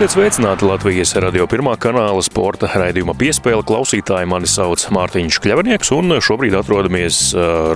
Esiet 0.00 0.14
sveicināti 0.16 0.64
Latvijas 0.64 1.10
radio 1.20 1.44
pirmā 1.44 1.74
kanāla 1.76 2.22
sporta 2.24 2.70
raidījuma 2.72 3.12
piespēle 3.20 3.60
klausītāji. 3.68 4.30
Mani 4.32 4.48
sauc 4.48 4.80
Mārtiņš 4.96 5.36
Kļavnieks 5.44 5.90
un 5.92 6.14
šobrīd 6.24 6.56
atrodamies 6.56 7.18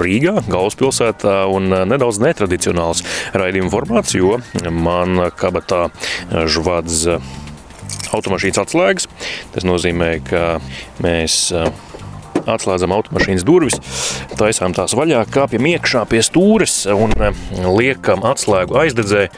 Rīgā, 0.01 0.33
galvaspilsētā 0.49 1.35
un 1.53 1.69
nedaudz 1.91 2.23
netradicionāls 2.25 3.05
raidījuma 3.37 3.69
formāts, 3.75 4.17
jo 4.17 4.39
man 4.73 5.21
kabatā 5.37 5.91
žvadz 6.33 7.05
automašīnas 8.17 8.63
atslēgas. 8.65 9.11
Tas 9.53 9.69
nozīmē, 9.69 10.15
ka 10.25 10.47
mēs 11.05 11.53
atslēdzam 11.53 12.97
automašīnas 13.03 13.45
durvis, 13.45 13.77
taisām 14.41 14.73
tās 14.73 14.97
vaļā, 14.97 15.27
kāpjam 15.29 15.69
iekšā 15.75 16.09
pie 16.09 16.25
stūres 16.25 16.87
un 16.89 17.13
liekam 17.69 18.25
atslēgu 18.33 18.81
aizdedzē 18.81 19.29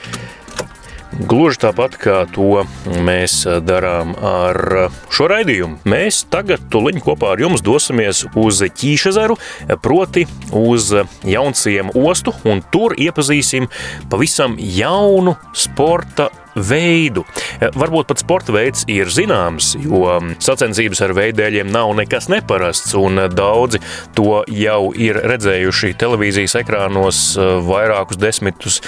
Gluži 1.16 1.62
tāpat 1.62 1.94
kā 1.96 2.16
to 2.28 2.66
mēs 3.06 3.38
darām 3.64 4.12
ar 4.20 4.58
šo 5.08 5.28
raidījumu. 5.32 5.78
Mēs 5.88 6.26
tagad 6.28 6.66
tuliņ 6.72 7.00
kopā 7.06 7.30
ar 7.32 7.40
jums 7.40 7.64
dosimies 7.64 8.26
uz 8.36 8.60
Ķīšezeru, 8.60 9.38
proti 9.80 10.26
uz 10.52 10.90
Jaunciem 11.24 11.94
ostu, 11.96 12.34
un 12.44 12.60
tur 12.72 12.92
iepazīsim 13.00 13.70
pavisam 14.12 14.58
jaunu 14.60 15.38
sporta 15.56 16.28
veidu. 16.52 17.24
Varbūt 17.76 18.12
pat 18.12 18.20
sporta 18.20 18.52
veids 18.52 18.84
ir 18.92 19.08
zināms, 19.12 19.73
jo 19.80 20.18
sacensības 20.36 21.01
ar 21.04 21.16
veidēļiem 21.16 21.73
nav 21.73 21.95
nekas 21.96 22.28
neparasts, 22.32 22.92
un 22.96 23.24
daudzi 23.32 23.80
to 24.16 24.42
jau 24.52 24.92
ir 24.92 25.20
redzējuši 25.32 25.96
televīzijas 25.96 26.60
ekrānos 26.60 27.26
vairākus 27.40 28.20
desmitus 28.20 28.80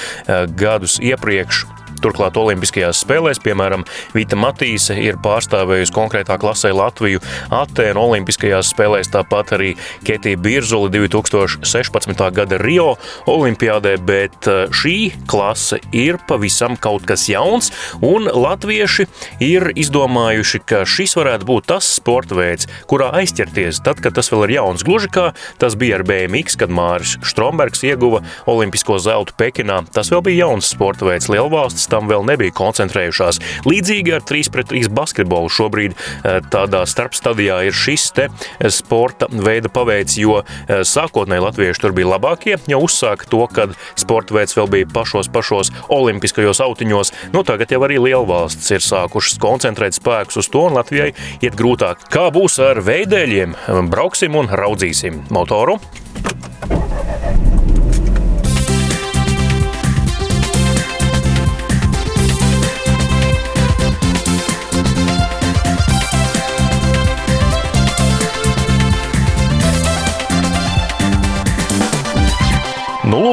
gadus 0.61 1.01
iepriekš. 1.01 1.65
Turklāt 2.03 2.39
Olimpiskajās 2.41 3.03
spēlēs, 3.05 3.41
piemēram, 3.45 3.85
Vita 4.15 4.39
Matīse 4.39 4.97
ir 5.01 5.19
pārstāvējusi 5.25 5.95
konkrētā 5.95 6.39
klasē 6.41 6.73
Latviju 6.77 7.23
Atēnu 7.55 8.03
Olimpiskajās 8.09 8.73
spēlēs, 8.75 9.11
tāpat 9.13 9.55
arī 9.59 9.75
Ketija 10.07 10.39
Birzuli 10.41 10.93
2016. 10.95 12.25
gada 12.37 12.59
Rio 12.63 12.95
Olimpiādē, 13.31 13.97
bet 14.05 14.49
eh, 14.51 14.67
šī 14.71 14.97
klase 15.31 15.81
ir 15.97 16.21
pavisam 16.29 16.77
kaut 16.81 17.07
kas 17.09 17.29
jauns, 17.31 17.73
un 18.05 18.29
latvieši 18.33 19.09
ir 19.45 19.71
izdomājuši, 19.79 20.63
ka 20.69 20.85
šis 20.89 21.17
varētu 21.19 21.49
būt 21.49 21.69
tas 21.73 21.89
sporta 21.99 22.37
veids, 22.39 22.69
kurā 22.91 23.11
aizķerties 23.21 23.83
tad, 23.85 24.03
kad 24.05 24.17
tas 24.19 24.31
vēl 24.33 24.47
ir 24.47 24.57
jauns. 24.59 24.85
Gluži 24.87 25.11
kā 25.13 25.27
tas 25.61 25.77
bija 25.79 25.99
ar 25.99 26.07
BMX, 26.09 26.59
kad 26.61 26.73
Māris 26.73 27.17
Strombergs 27.27 27.85
ieguva 27.87 28.23
olimpisko 28.49 28.99
zeltu 29.03 29.37
Pekinā. 29.39 29.81
Tas 29.95 30.13
vēl 30.13 30.25
bija 30.27 30.47
jauns 30.47 30.71
sporta 30.75 31.09
veids 31.09 31.31
Lielvalsts 31.33 31.88
tam 31.91 32.09
vēl 32.11 32.27
nebija 32.29 32.55
koncentrējušās. 32.57 33.41
Līdzīgi 33.69 34.15
ar 34.17 34.25
3 34.29 34.53
pret 34.55 34.71
3 34.73 34.91
basketbolu 34.95 35.51
šobrīd 35.53 35.95
eh, 35.95 36.41
tādā 36.53 36.85
starpstadijā 36.89 37.61
ir 37.69 37.77
šis 37.77 38.09
te 38.17 38.29
eh, 38.29 38.71
sporta 38.75 39.29
veida 39.33 39.71
paveids, 39.73 40.19
jo 40.21 40.41
eh, 40.43 40.83
sākotnēji 40.89 41.45
latvieši 41.45 41.85
tur 41.85 41.97
bija 41.97 42.13
labākie, 42.15 42.57
jau 42.71 42.83
uzsāka 42.85 43.29
to, 43.31 43.45
kad 43.53 43.75
sporta 43.99 44.37
veids 44.37 44.57
vēl 44.59 44.71
bija 44.73 44.91
pašos 44.93 45.31
pašos 45.33 45.73
olimpiskajos 45.95 46.63
autiņos. 46.65 47.15
Nu, 47.35 47.45
tagad 47.47 47.73
jau 47.75 47.83
arī 47.87 48.01
lielvalsts 48.09 48.73
ir 48.75 48.85
sākušas 48.85 49.41
koncentrēt 49.43 49.99
spēkus 49.99 50.43
uz 50.43 50.53
to, 50.53 50.67
un 50.69 50.79
Latvijai 50.79 51.13
iet 51.43 51.59
grūtāk. 51.59 52.09
Kā 52.13 52.29
būs 52.35 52.61
ar 52.65 52.83
veidēļiem? 52.85 53.57
Brauksim 53.89 54.39
un 54.39 54.51
raudzīsim 54.53 55.25
motoru. 55.35 55.79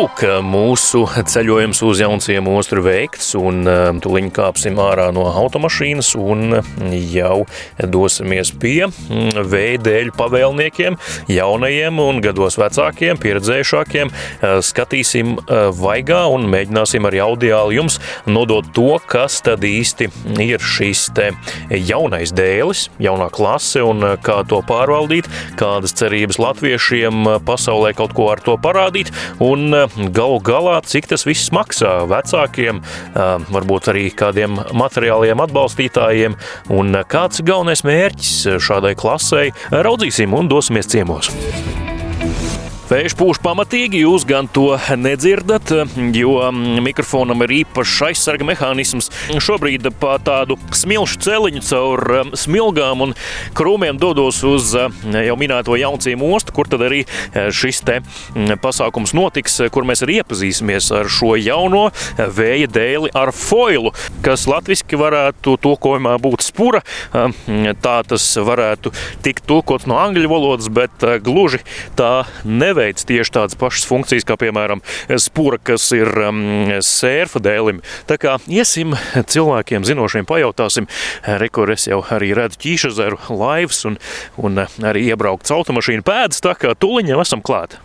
Lūk, 0.06 0.22
mūsu 0.46 1.02
ceļojums 1.26 1.80
uz 1.86 2.00
Jaunciem 2.04 2.46
ostru 2.52 2.84
veikts, 2.86 3.32
un 3.40 3.66
um, 3.66 4.00
tuliņ 4.04 4.28
kāpsim 4.36 4.78
ārā 4.78 5.08
no 5.16 5.24
automašīnas 5.32 6.12
un 6.20 6.60
jau 6.94 7.46
dosimies 7.80 8.52
pie 8.62 8.86
mm, 8.86 9.40
veidēļu 9.50 10.14
pavēlniekiem, 10.18 10.98
jaunajiem 11.32 12.02
un 12.04 12.22
gados 12.22 12.60
vecākiem, 12.62 13.18
pieredzējušākiem. 13.24 14.12
Uh, 14.12 14.60
skatīsim 14.66 15.40
uh, 15.40 15.72
vaigā 15.74 16.26
un 16.30 16.46
mēģināsim 16.54 17.08
arī 17.10 17.24
audiāli 17.26 17.80
jums 17.80 17.98
nodot 18.30 18.68
to, 18.78 19.00
kas 19.10 19.40
tad 19.48 19.66
īsti 19.66 20.12
ir 20.46 20.62
šis 20.62 21.08
te 21.18 21.32
jaunais 21.72 22.36
dēlis, 22.36 22.90
jaunā 23.02 23.32
klase 23.34 23.82
un 23.82 24.06
uh, 24.12 24.14
kā 24.22 24.44
to 24.46 24.62
pārvaldīt, 24.70 25.32
kādas 25.58 25.98
cerības 25.98 26.38
latviešiem 26.44 27.42
pasaulē 27.48 27.96
kaut 27.98 28.14
ko 28.14 28.30
ar 28.36 28.46
to 28.46 28.60
parādīt. 28.62 29.10
Un 29.42 29.74
galu 30.16 30.40
galā, 30.46 30.80
cik 30.86 31.10
tas 31.12 31.26
viss 31.28 31.52
maksā 31.56 31.94
vecākiem, 32.12 32.82
varbūt 33.52 33.92
arī 33.94 34.10
kādiem 34.16 34.60
materiāliem 34.76 35.44
atbalstītājiem, 35.46 36.38
un 36.76 37.02
kāds 37.12 37.42
ir 37.42 37.50
galvenais 37.52 37.86
mērķis 37.88 38.62
šādai 38.66 38.96
klasei, 39.00 39.50
raudzīsim 39.72 40.36
un 40.38 40.52
dosimies 40.52 40.92
ciemos. 40.92 41.32
Vējš 42.86 43.16
pūš 43.18 43.40
pamatīgi, 43.42 44.04
jūs 44.04 44.28
gan 44.30 44.46
to 44.46 44.76
nedzirdat, 45.02 45.72
jo 46.14 46.34
mikrofonam 46.86 47.42
ir 47.42 47.54
īpašs 47.64 47.96
aizsarga 48.12 48.46
mehānisms. 48.46 49.08
Šobrīd 49.42 49.88
pa 49.98 50.20
tādu 50.22 50.54
smilšu 50.70 51.18
celiņu 51.26 51.64
caur 51.66 52.04
um, 52.20 52.30
smilgām 52.38 53.02
un 53.02 53.16
krūmiem 53.58 53.98
dodos 53.98 54.44
uz 54.46 54.76
uh, 54.78 54.94
jau 55.18 55.38
minēto 55.42 55.74
jauncīm 55.82 56.22
ostu, 56.28 56.54
kur 56.54 56.70
tad 56.70 56.84
arī 56.86 57.00
uh, 57.08 57.48
šis 57.50 57.82
te 57.88 57.96
mm, 58.04 58.60
pasākums 58.62 59.16
notiks, 59.18 59.58
kur 59.74 59.90
mēs 59.90 60.06
arī 60.06 60.20
iepazīsimies 60.20 60.92
ar 60.94 61.10
šo 61.10 61.34
jauno 61.42 61.88
vēja 62.22 62.70
dēli 62.70 63.10
ar 63.18 63.34
foilu, 63.34 63.96
kas 64.22 64.46
latviski 64.52 65.02
varētu 65.02 65.58
tulkojumā 65.66 66.20
būt 66.22 66.46
spura. 66.46 66.84
Um, 67.18 67.34
tā 67.82 67.98
tas 68.06 68.30
varētu 68.38 68.94
tikt 69.26 69.50
tulkots 69.50 69.90
no 69.90 69.98
angļu 70.06 70.30
valodas, 70.38 70.70
bet 70.70 71.02
uh, 71.02 71.18
gluži 71.18 71.66
tā 71.98 72.14
nevar 72.46 72.75
neveic 72.76 73.00
tieši 73.08 73.32
tādas 73.32 73.56
pašas 73.56 73.88
funkcijas, 73.88 74.26
kā 74.28 74.36
piemēram 74.40 74.82
spura, 75.22 75.58
kas 75.64 75.88
ir 75.96 76.10
um, 76.28 76.42
sērfa 76.84 77.40
dēlim. 77.40 77.82
Tā 78.10 78.18
kā 78.20 78.36
iesim 78.52 78.96
cilvēkiem 79.16 79.86
zinošiem 79.88 80.28
pajautāsim, 80.28 80.90
rekur 81.40 81.72
es 81.72 81.88
jau 81.88 82.02
arī 82.12 82.34
redzu 82.36 82.60
ķīšazeru 82.66 83.38
laivas 83.40 83.86
un, 83.88 83.98
un 84.38 84.60
arī 84.60 85.08
iebraukts 85.12 85.54
automašīnu 85.56 86.04
pēdas, 86.06 86.44
tā 86.44 86.56
kā 86.60 86.76
tuliņam 86.76 87.24
esam 87.24 87.44
klāt. 87.46 87.78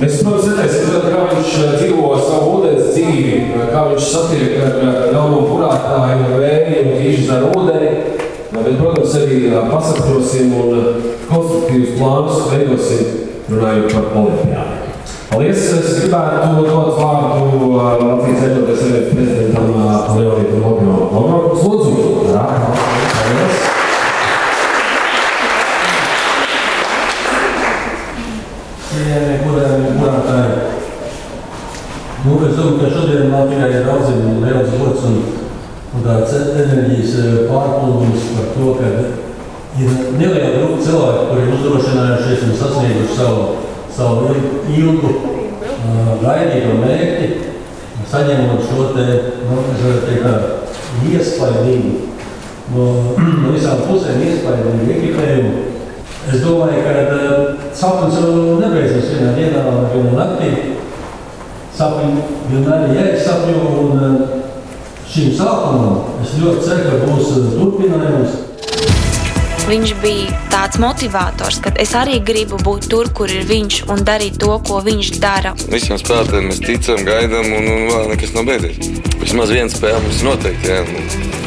Mēs, 0.00 0.22
protams, 0.24 0.56
redzēsim, 0.56 0.94
kā 1.04 1.26
viņš 1.30 1.52
uh, 1.60 1.74
dzīvo 1.76 2.08
savu 2.24 2.54
ūdens 2.56 2.88
dzīvi, 2.94 3.36
kā 3.70 3.84
viņš 3.92 4.08
satiek 4.08 4.56
ar 4.64 4.80
galveno 5.12 5.44
purātāju 5.50 6.40
vēju 6.40 6.80
un 6.80 6.96
ķīšazeru 7.02 7.52
ūdeni. 7.60 7.92
Bet, 8.54 8.76
protams, 8.78 9.14
arī 9.18 9.38
uh, 9.50 9.68
pasakļosim 9.68 10.56
un 10.56 10.74
uh, 10.78 11.06
konstruktīvus 11.28 11.94
plānus 11.98 12.44
veidosim 12.52 13.33
runājot 13.54 13.94
par 13.94 14.10
olimpiādu. 14.20 14.84
Paldies! 15.30 15.62
Es 15.74 15.96
gribētu 15.98 16.62
dot 16.62 16.98
vārdu 16.98 17.70
uh, 17.72 17.78
Latvijas 17.98 18.44
Eiropas 18.46 18.78
Savienības 18.78 19.14
prezidentam 19.16 19.70
uh, 19.74 20.12
Leonītam 20.14 20.60
Logano. 20.62 20.98
Logano, 21.10 21.56
lūdzu! 21.58 21.92
Jā, 22.30 22.44
paldies! 22.60 23.64
Cienījamie, 28.90 29.40
godājamie 29.42 29.96
burātāji! 29.98 30.54
Nu, 32.24 32.38
es 32.46 32.54
domāju, 32.56 32.78
ka 32.78 32.94
šodien 32.94 33.28
man 33.34 33.50
tikai 33.50 33.72
ir 33.80 33.90
audzina 33.90 34.38
liels 34.44 34.78
gods 34.78 35.10
un, 35.10 35.20
un 35.90 36.06
tāds 36.06 36.38
enerģijas 36.38 37.18
uh, 37.18 37.36
pārplūdums 37.50 38.30
par 38.36 38.50
to, 38.54 38.72
ka 38.78 39.23
ir 39.80 39.90
neliela 40.18 40.52
grupa 40.54 40.82
cilvēku, 40.86 41.22
kuri 41.30 41.44
ir 41.44 41.54
uzdrošinājušies 41.56 42.44
un 42.46 42.52
sasnieguši 42.60 43.16
savu, 43.18 43.46
savu 43.94 44.34
ilgu 44.70 45.10
uh, 45.10 46.12
gaidīto 46.22 46.76
mērķi, 46.78 47.30
saņemot 48.10 48.68
šo 48.68 48.90
te, 48.94 49.06
nu, 49.48 49.64
teikt, 50.06 50.28
iespaidīgu, 51.10 51.94
no, 52.74 52.86
no 53.18 53.54
visām 53.56 53.82
pusēm 53.88 54.22
iespaidīgu 54.28 54.92
ekipējumu. 54.98 55.54
Es 56.30 56.40
domāju, 56.40 56.86
ka 56.86 56.94
uh, 57.02 57.66
sapnis 57.74 58.22
jau 58.22 58.60
nebeidzas 58.62 59.10
vienā 59.10 59.34
dienā, 59.40 59.66
vienā 59.90 60.14
naktī. 60.14 60.54
Sapņi 61.74 62.22
vienmēr 62.52 62.84
ir 62.86 62.98
jāizsapņo, 63.00 63.62
un 63.82 63.98
uh, 63.98 64.40
šim 65.10 65.34
sākumam 65.34 66.22
es 66.22 66.38
ļoti 66.38 66.62
ceru, 66.62 66.90
ka 66.92 67.08
būs 67.10 67.32
turpinājums. 67.58 68.42
Viņš 69.64 69.92
bija 70.02 70.40
tāds 70.52 70.76
motivators, 70.82 71.56
ka 71.64 71.70
es 71.80 71.94
arī 71.96 72.18
gribu 72.20 72.58
būt 72.60 72.90
tur, 72.92 73.08
kur 73.16 73.32
ir 73.32 73.46
viņš 73.48 73.78
un 73.94 74.04
darīt 74.04 74.36
to, 74.42 74.52
ko 74.68 74.82
viņš 74.84 75.14
dara. 75.22 75.54
Visiem 75.72 75.96
spēlētājiem 76.00 76.50
mēs 76.50 76.60
ticam, 76.66 77.00
gaidām, 77.08 77.48
un, 77.48 77.70
un 77.72 77.88
vēl 77.88 78.12
nekas 78.12 78.36
nav 78.36 78.44
beidzies. 78.50 78.92
Vismaz 79.22 79.56
viena 79.56 79.72
spēle 79.72 80.04
mums 80.04 80.22
noteikti. 80.28 80.76
Jā. 80.76 81.43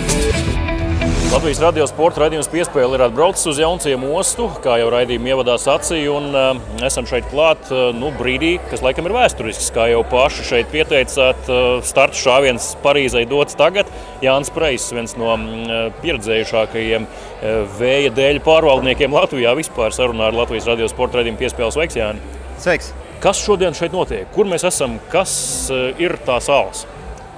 Latvijas 1.28 1.60
radio 1.60 1.84
sporta 1.90 2.22
raidījums 2.22 2.48
piespēle 2.48 2.96
ir 2.96 3.02
atbraucis 3.04 3.50
uz 3.52 3.58
Jaunciemu 3.60 4.14
ostu, 4.16 4.46
kā 4.64 4.78
jau 4.80 4.88
raidījuma 4.94 5.34
ievadā 5.34 5.58
sacīja, 5.60 6.14
un 6.16 6.30
uh, 6.32 6.78
esam 6.88 7.04
šeit 7.10 7.28
klāt 7.28 7.68
uh, 7.68 7.90
nu, 7.96 8.14
brīdī, 8.16 8.54
kas 8.72 8.80
laikam 8.86 9.10
ir 9.10 9.16
vēsturisks, 9.18 9.68
kā 9.76 9.90
jau 9.92 10.06
paši 10.08 10.46
šeit 10.48 10.72
pieteicāt. 10.72 11.52
Uh, 11.52 11.84
starta 11.84 12.16
šāviens 12.16 12.70
Parīzai 12.84 13.26
dots 13.28 13.60
tagad. 13.60 13.92
Jānis 14.24 14.54
Preis, 14.56 14.88
viens 14.96 15.18
no 15.20 15.34
uh, 15.36 15.76
pieredzējušākajiem 16.00 17.10
uh, 17.12 17.58
vēja 17.76 18.16
dēļ 18.16 18.40
pārvaldniekiem 18.48 19.20
Latvijā 19.20 19.52
vispār 19.60 19.92
sarunā 19.96 20.30
ar 20.32 20.40
Latvijas 20.46 20.72
radio 20.72 20.88
sporta 20.88 21.20
raidījumu 21.20 21.44
piespēles 21.44 21.76
Sveiks, 21.76 22.00
Jāni! 22.00 22.24
Sveiks! 22.64 22.94
Kas 23.20 23.44
šodien 23.44 23.76
šeit 23.76 23.92
notiek? 23.92 24.32
Kur 24.32 24.48
mēs 24.48 24.64
esam? 24.72 24.96
Kas 25.12 25.34
uh, 25.76 25.90
ir 26.00 26.16
tās 26.24 26.48
salas? 26.48 26.88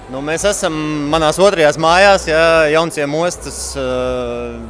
Nu, 0.10 0.24
mēs 0.26 0.42
esam 0.50 0.74
manās 1.12 1.38
otrajās 1.38 1.76
mājās, 1.78 2.24
ja, 2.26 2.46
Jaunciem 2.74 3.12
ostas 3.14 3.60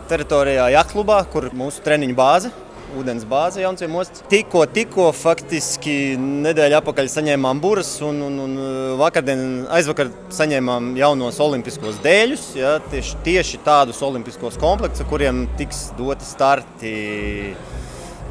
teritorijā, 0.10 0.66
Jaklubā, 0.74 1.22
kur 1.32 1.48
mūsu 1.56 1.80
treniņu 1.86 2.18
bāze. 2.18 2.52
Vodens 2.90 3.24
bāze 3.30 3.62
Jaunciem 3.62 3.94
ostas. 4.02 4.26
Tikko, 4.28 4.66
tikko 4.76 5.06
faktiski 5.16 5.94
nedēļa 6.20 6.82
atpakaļ 6.82 7.12
saņēmām 7.14 7.62
buras, 7.64 7.94
un, 8.04 8.20
un, 8.26 8.36
un 8.50 8.60
vakardien, 9.00 9.46
aizvakar 9.78 10.12
saņēmām 10.36 10.92
jaunos 11.00 11.40
olimpiskos 11.46 12.02
dēļus. 12.04 12.46
Ja, 12.60 12.76
tieši, 12.92 13.22
tieši 13.24 13.62
tādus 13.64 14.04
olimpiskos 14.04 14.60
komplektus, 14.60 15.08
kuriem 15.08 15.46
tiks 15.62 15.86
doti 15.96 16.28
starti 16.28 16.96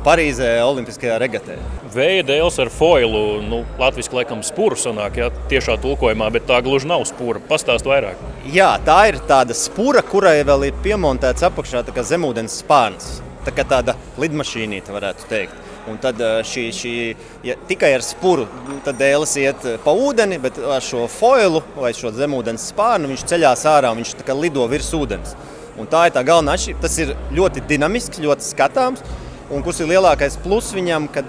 Parīzē 0.09 0.55
Olimpiskajā 0.65 1.19
regatē. 1.21 1.59
Vēja 1.93 2.23
dēls 2.25 2.55
ar 2.63 2.71
foilu, 2.73 3.43
nu, 3.45 3.59
latviešu 3.77 4.17
laikam 4.17 4.41
spūru 4.47 4.79
sanāk, 4.81 5.19
ja 5.21 5.27
tiešā 5.51 5.75
tulkojumā, 5.83 6.31
bet 6.33 6.47
tā 6.49 6.63
gluži 6.65 6.89
nav 6.89 7.05
spūra. 7.11 7.43
Pastāst 7.51 7.85
vairāk. 7.85 8.17
Jā, 8.49 8.71
tā 8.87 9.03
ir 9.11 9.19
tāda 9.29 9.53
spūra, 9.53 10.01
kurai 10.01 10.39
vēl 10.49 10.71
ir 10.71 10.81
piemontēts 10.87 11.45
apakšā 11.51 11.85
tā 11.85 12.07
zemūdens 12.09 12.57
spārns. 12.63 13.19
Tā 13.45 13.53
kā 13.53 13.69
tāda 13.69 13.99
lidmašīnīte 14.17 14.97
varētu 14.97 15.29
teikt. 15.29 15.61
Un 15.93 16.01
tad 16.01 16.25
šī, 16.55 16.67
šī 16.73 16.97
ja 17.45 17.61
tikai 17.69 17.93
ar 17.99 18.09
spuru 18.09 18.49
dēlis 18.89 19.37
iet 19.45 19.71
pa 19.85 19.93
ūdeni, 19.93 20.41
bet 20.41 20.57
ar 20.57 20.81
šo 20.89 21.05
foilu 21.13 21.61
vai 21.77 21.93
šo 21.93 22.17
zemūdens 22.17 22.71
spārnu 22.73 23.13
viņš 23.13 23.29
ceļās 23.29 23.69
ārā 23.77 23.93
un 23.93 24.01
viņš 24.01 24.17
lido 24.41 24.65
virs 24.73 24.89
ūdens. 24.97 25.37
Un 25.77 25.87
tā 25.87 26.09
ir 26.09 26.17
tā 26.17 26.25
galvenā 26.25 26.57
atšķirība. 26.57 26.81
Tas 26.89 27.01
ir 27.05 27.17
ļoti 27.37 27.69
dinamisks, 27.69 28.25
ļoti 28.25 28.55
skatāms. 28.57 29.05
Un 29.49 29.63
kurš 29.65 29.85
ir 29.85 29.95
lielākais 29.95 30.37
pluss 30.45 30.75
viņam, 30.77 31.07
kad 31.13 31.29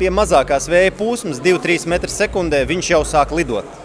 pie 0.00 0.10
mazākās 0.12 0.66
vēja 0.68 0.92
plūsmas, 0.96 1.40
2-3 1.40 1.88
m2, 1.88 2.64
viņš 2.68 2.90
jau 2.92 3.00
sāk 3.08 3.32
lidot 3.36 3.78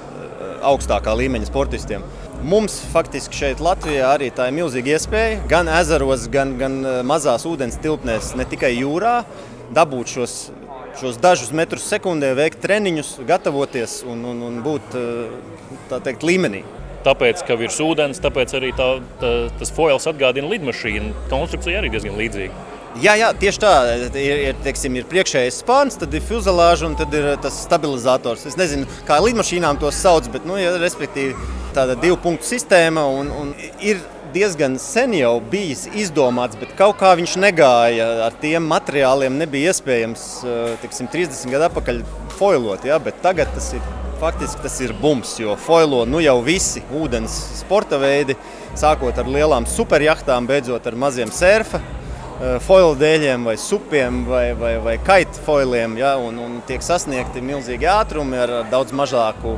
augstākā 0.66 1.14
līmeņa 1.16 1.48
sportistiem. 1.48 2.04
Mums 2.46 2.76
faktiski 2.92 3.38
šeit 3.40 3.64
Latvijā 3.64 4.10
arī 4.18 4.28
tā 4.36 4.50
ir 4.50 4.58
milzīga 4.58 4.98
iespēja 4.98 5.40
gan 5.50 5.70
ezeros, 5.72 6.28
gan, 6.32 6.56
gan 6.60 6.78
mazās 7.08 7.46
ūdens 7.48 7.80
tilpnēs, 7.82 8.34
ne 8.38 8.46
tikai 8.50 8.74
jūrā, 8.76 9.16
dabūt 9.74 10.12
šos, 10.18 10.36
šos 11.00 11.20
dažus 11.24 11.56
metrus 11.56 11.88
sekundē, 11.90 12.34
veikt 12.38 12.62
treniņus, 12.66 13.16
gatavoties 13.28 14.02
un, 14.06 14.28
un, 14.34 14.44
un 14.50 14.60
būt 14.66 15.00
teikt, 15.96 16.28
līmenī. 16.28 16.66
Tāpēc, 17.06 17.44
ka 17.48 17.58
virs 17.58 17.78
ūdens, 17.86 18.20
tāpēc 18.22 18.56
arī 18.58 18.72
tā, 18.76 18.96
tā, 19.22 19.34
tas 19.60 19.72
foils 19.74 20.08
atgādina 20.10 20.50
lidmašīnu. 20.50 21.28
Konstrukcija 21.30 21.80
arī 21.80 21.92
diezgan 21.94 22.18
līdzīga. 22.18 22.75
Jā, 23.04 23.12
jā, 23.20 23.30
tieši 23.36 23.60
tā. 23.60 23.72
Ir, 24.16 24.38
ir, 24.50 24.60
teiksim, 24.64 24.96
ir 24.96 25.08
priekšējais 25.12 25.58
spāns, 25.60 25.98
tad 26.00 26.14
ir 26.16 26.24
fuzilāža 26.24 26.88
un 26.88 26.94
tad 26.96 27.12
ir 27.18 27.34
tas 27.44 27.58
stabilizators. 27.66 28.46
Es 28.48 28.56
nezinu, 28.56 28.88
kā 29.08 29.18
lidmašīnām 29.20 29.82
to 29.82 29.92
sauc, 29.92 30.30
bet, 30.32 30.46
nu, 30.48 30.56
ja, 30.62 30.78
respektīvi, 30.80 31.36
tāda 31.76 31.98
divu 32.00 32.16
punktu 32.24 32.48
sistēma 32.48 33.04
un, 33.18 33.32
un 33.36 33.50
ir 33.84 34.00
diezgan 34.36 34.78
sen 34.80 35.12
jau 35.16 35.34
bijis 35.52 35.90
izdomāts, 35.92 36.56
bet 36.60 36.72
kaut 36.80 36.96
kā 37.02 37.12
viņš 37.20 37.36
negāja. 37.44 38.08
Ar 38.30 38.40
tiem 38.40 38.64
materiāliem 38.72 39.42
nebija 39.44 39.76
iespējams 39.76 40.26
tiksim, 40.86 41.12
30 41.12 41.52
gadu 41.52 41.68
atpakaļ 41.68 42.02
foilot. 42.40 42.88
Ja? 42.88 43.02
Tagad 43.24 43.52
tas 43.58 43.74
ir 43.76 43.84
faktiski 44.22 44.64
tas 44.64 44.80
ir 44.80 44.96
bums, 45.02 45.36
jo 45.44 45.58
foilo 45.60 46.06
nu 46.08 46.24
jau 46.24 46.38
visi 46.48 46.80
ūdens 46.96 47.36
sporta 47.60 48.00
veidi, 48.00 48.40
sākot 48.80 49.20
ar 49.20 49.28
lielām 49.28 49.68
superjachtām, 49.68 50.48
beidzot 50.48 50.88
ar 50.88 50.96
maziem 51.04 51.36
surfa 51.36 51.84
Eh, 51.84 52.05
foilu 52.66 52.96
dēļiem, 53.00 53.46
vai 53.48 53.56
supiem, 53.62 54.24
vai, 54.28 54.46
vai, 54.60 54.76
vai 54.84 54.96
kaitu 55.04 55.44
foiliem. 55.46 55.98
Ja, 56.02 56.16
un, 56.22 56.40
un 56.42 56.58
tiek 56.68 56.84
sasniegti 56.84 57.44
milzīgi 57.44 57.88
ātrumi 57.90 58.42
ar 58.44 58.56
daudz 58.72 58.96
mazāku 58.96 59.56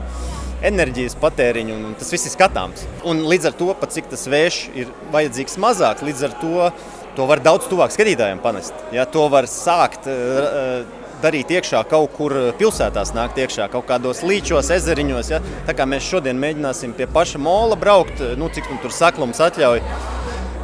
enerģijas 0.67 1.17
patēriņu, 1.21 1.73
un, 1.77 1.97
tas 1.97 2.09
viss 2.13 2.29
ir 2.29 2.33
skatāms. 2.33 2.85
Un 3.07 3.25
līdz 3.29 3.51
ar 3.51 3.57
to, 3.57 3.71
pat 3.77 3.93
cik 3.93 4.09
tas 4.13 4.25
vējš 4.29 4.61
ir 4.77 4.93
vajadzīgs 5.13 5.59
mazāks, 5.61 6.05
līdz 6.05 6.29
ar 6.29 6.39
to 6.41 6.69
to 7.17 7.25
var 7.25 7.41
daudz 7.41 7.65
tuvāk 7.65 7.89
skatītājiem 7.95 8.37
panest. 8.43 8.77
Ja, 8.93 9.07
to 9.09 9.23
var 9.33 9.47
sākt 9.49 10.05
uh, 10.11 10.83
darīt 11.23 11.49
iekšā 11.49 11.81
kaut 11.89 12.13
kur 12.13 12.35
pilsētās, 12.59 13.15
nākt 13.17 13.39
iekšā 13.41 13.65
kaut 13.73 13.87
kādos 13.89 14.21
līčos, 14.21 14.69
ezeriņos. 14.75 15.31
Ja. 15.33 15.41
Tā 15.65 15.73
kā 15.77 15.87
mēs 15.89 16.05
šodien 16.05 16.37
mēģināsim 16.41 16.93
pie 16.97 17.09
paša 17.09 17.41
mola 17.41 17.79
braukt, 17.79 18.21
nu, 18.37 18.51
cik 18.53 18.69
nu 18.69 18.77
tur 18.83 18.93
saklums 18.93 19.41
atļauj 19.41 19.81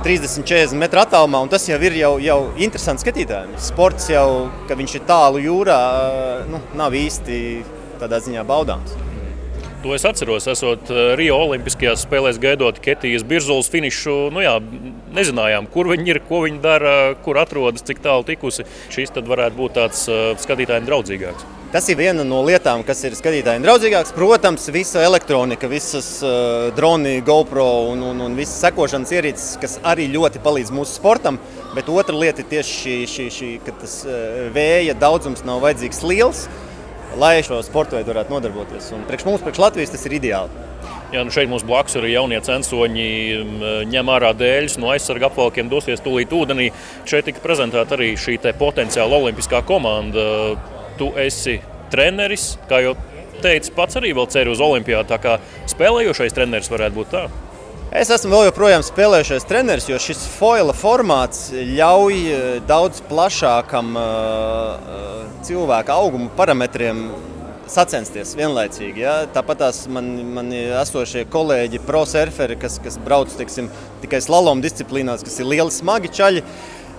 30, 0.04 0.44
40 0.44 0.76
metru 0.76 1.00
attālumā, 1.00 1.40
un 1.46 1.52
tas 1.52 1.64
jau 1.64 1.78
ir 1.80 1.94
jau, 1.96 2.18
jau 2.20 2.38
interesants 2.60 3.06
skatītājiem. 3.06 3.54
Sports 3.64 4.10
jau, 4.12 4.50
ka 4.68 4.76
viņš 4.76 4.98
ir 5.00 5.06
tālu 5.08 5.40
jūrā, 5.40 5.80
nu, 6.52 6.60
nav 6.76 6.98
īsti 7.00 7.38
tādā 8.02 8.20
ziņā 8.26 8.44
baudāms. 8.50 8.98
To 9.84 9.92
es 9.92 10.06
atceros, 10.08 10.46
esot 10.48 10.88
Rio 11.20 11.36
Olimpiskajās 11.44 12.06
spēlēs, 12.06 12.38
gaidot 12.40 12.78
Ketijas 12.80 13.26
Birzulas 13.28 13.68
finišu. 13.68 14.30
Nu 14.32 14.40
jā, 14.40 14.54
nezinājām, 15.12 15.68
kur 15.74 15.90
viņi 15.92 16.14
ir, 16.14 16.22
ko 16.30 16.40
viņi 16.46 16.62
dara, 16.64 16.94
kur 17.26 17.36
atrodas, 17.42 17.84
cik 17.84 18.00
tālu 18.06 18.24
tikusi. 18.24 18.64
Šis 18.94 19.12
tad 19.12 19.28
varētu 19.28 19.60
būt 19.60 19.76
tāds 19.76 20.06
skatītājiem 20.46 20.88
draudzīgāks. 20.88 21.44
Tas 21.74 21.88
ir 21.90 21.98
viena 22.00 22.24
no 22.24 22.40
lietām, 22.46 22.86
kas 22.88 23.00
ir 23.04 23.16
skatītājiem 23.18 23.64
draudzīgāks. 23.66 24.16
Protams, 24.16 24.68
visa 24.72 25.04
elektronika, 25.04 25.68
visas 25.68 26.14
uh, 26.24 26.68
droni, 26.78 27.16
GoPro 27.26 27.66
un, 27.92 28.08
un, 28.14 28.20
un 28.24 28.36
visas 28.38 28.60
sekošanas 28.64 29.12
ierīces, 29.18 29.48
kas 29.60 29.80
arī 29.82 30.06
ļoti 30.14 30.40
palīdz 30.46 30.70
mūsu 30.72 31.00
sportam. 31.00 31.42
Bet 31.74 31.90
otra 31.90 32.16
lieta 32.16 32.46
ir 32.46 32.52
tieši 32.52 32.76
šī, 32.78 33.00
šī, 33.10 33.26
šī 33.40 33.50
ka 33.66 33.74
tas 33.82 34.04
uh, 34.06 34.44
vēja 34.54 34.94
daudzums 35.02 35.42
nav 35.50 35.66
vajadzīgs 35.66 36.06
liels, 36.06 36.46
lai 37.20 37.38
šo 37.46 37.62
sporta 37.66 37.98
veidu 37.98 38.14
varētu 38.14 38.34
nodarboties. 38.34 38.92
Un 38.96 39.04
priekš 39.08 39.28
mums, 39.28 39.44
priekš 39.46 39.62
Latvijas, 39.62 39.94
tas 39.94 40.06
ir 40.08 40.18
ideāli. 40.20 40.64
Jā, 41.14 41.22
nu 41.22 41.34
šeit 41.34 41.50
mums 41.50 41.66
blakus 41.68 41.94
ir 42.00 42.08
jaunie 42.10 42.40
censoņi, 42.42 43.08
ņem 43.92 44.12
ārā 44.16 44.32
dēļus, 44.34 44.80
no 44.82 44.90
aizsarga 44.90 45.30
apvalkiem 45.30 45.70
dosies 45.70 46.02
tūlīt 46.02 46.34
ūdenī. 46.34 46.72
Šeit 47.10 47.30
tika 47.30 47.44
prezentēta 47.44 47.94
arī 47.94 48.16
šī 48.18 48.40
potenciāla 48.58 49.22
olimpiskā 49.22 49.62
komanda 49.68 50.26
tu 50.98 51.12
esi 51.22 51.60
treneris, 51.94 52.56
kā 52.70 52.82
jau 52.82 52.96
teicu, 53.44 53.76
pats 53.78 54.02
arī 54.02 54.14
vēl 54.18 54.30
ceru 54.34 54.58
uz 54.58 54.62
olimpiādu. 54.64 55.06
Tā 55.14 55.22
kā 55.22 55.38
spēlējošais 55.70 56.34
treneris 56.34 56.72
varētu 56.74 56.98
būt 56.98 57.14
tā. 57.14 57.28
Es 57.94 58.10
esmu 58.10 58.32
vēl 58.32 58.48
joprojām 58.48 58.82
spēlējušais 58.82 59.44
treneris, 59.46 59.86
jo 59.86 60.00
šis 60.02 60.24
foila 60.34 60.74
formāts 60.74 61.52
ļauj 61.54 62.16
eh, 62.26 62.46
daudz 62.66 63.04
plašākam 63.06 63.92
uh, 63.94 65.28
cilvēka 65.46 65.94
auguma 66.02 66.32
parametriem 66.34 67.04
sacensties 67.70 68.34
vienlaicīgi. 68.40 69.04
Ja? 69.04 69.14
Tāpat 69.30 69.62
tās 69.62 69.84
man, 69.94 70.10
man 70.34 70.50
esošie 70.56 71.28
kolēģi, 71.30 71.84
pro 71.86 72.02
surferi, 72.10 72.58
kas, 72.64 72.80
kas 72.82 72.98
brauc 72.98 73.36
teiksim, 73.38 73.70
tikai 74.02 74.24
slalom 74.26 74.64
disciplīnās, 74.66 75.22
kas 75.22 75.38
ir 75.44 75.52
lieli 75.52 75.74
smagi 75.74 76.10
čaļi. 76.18 76.42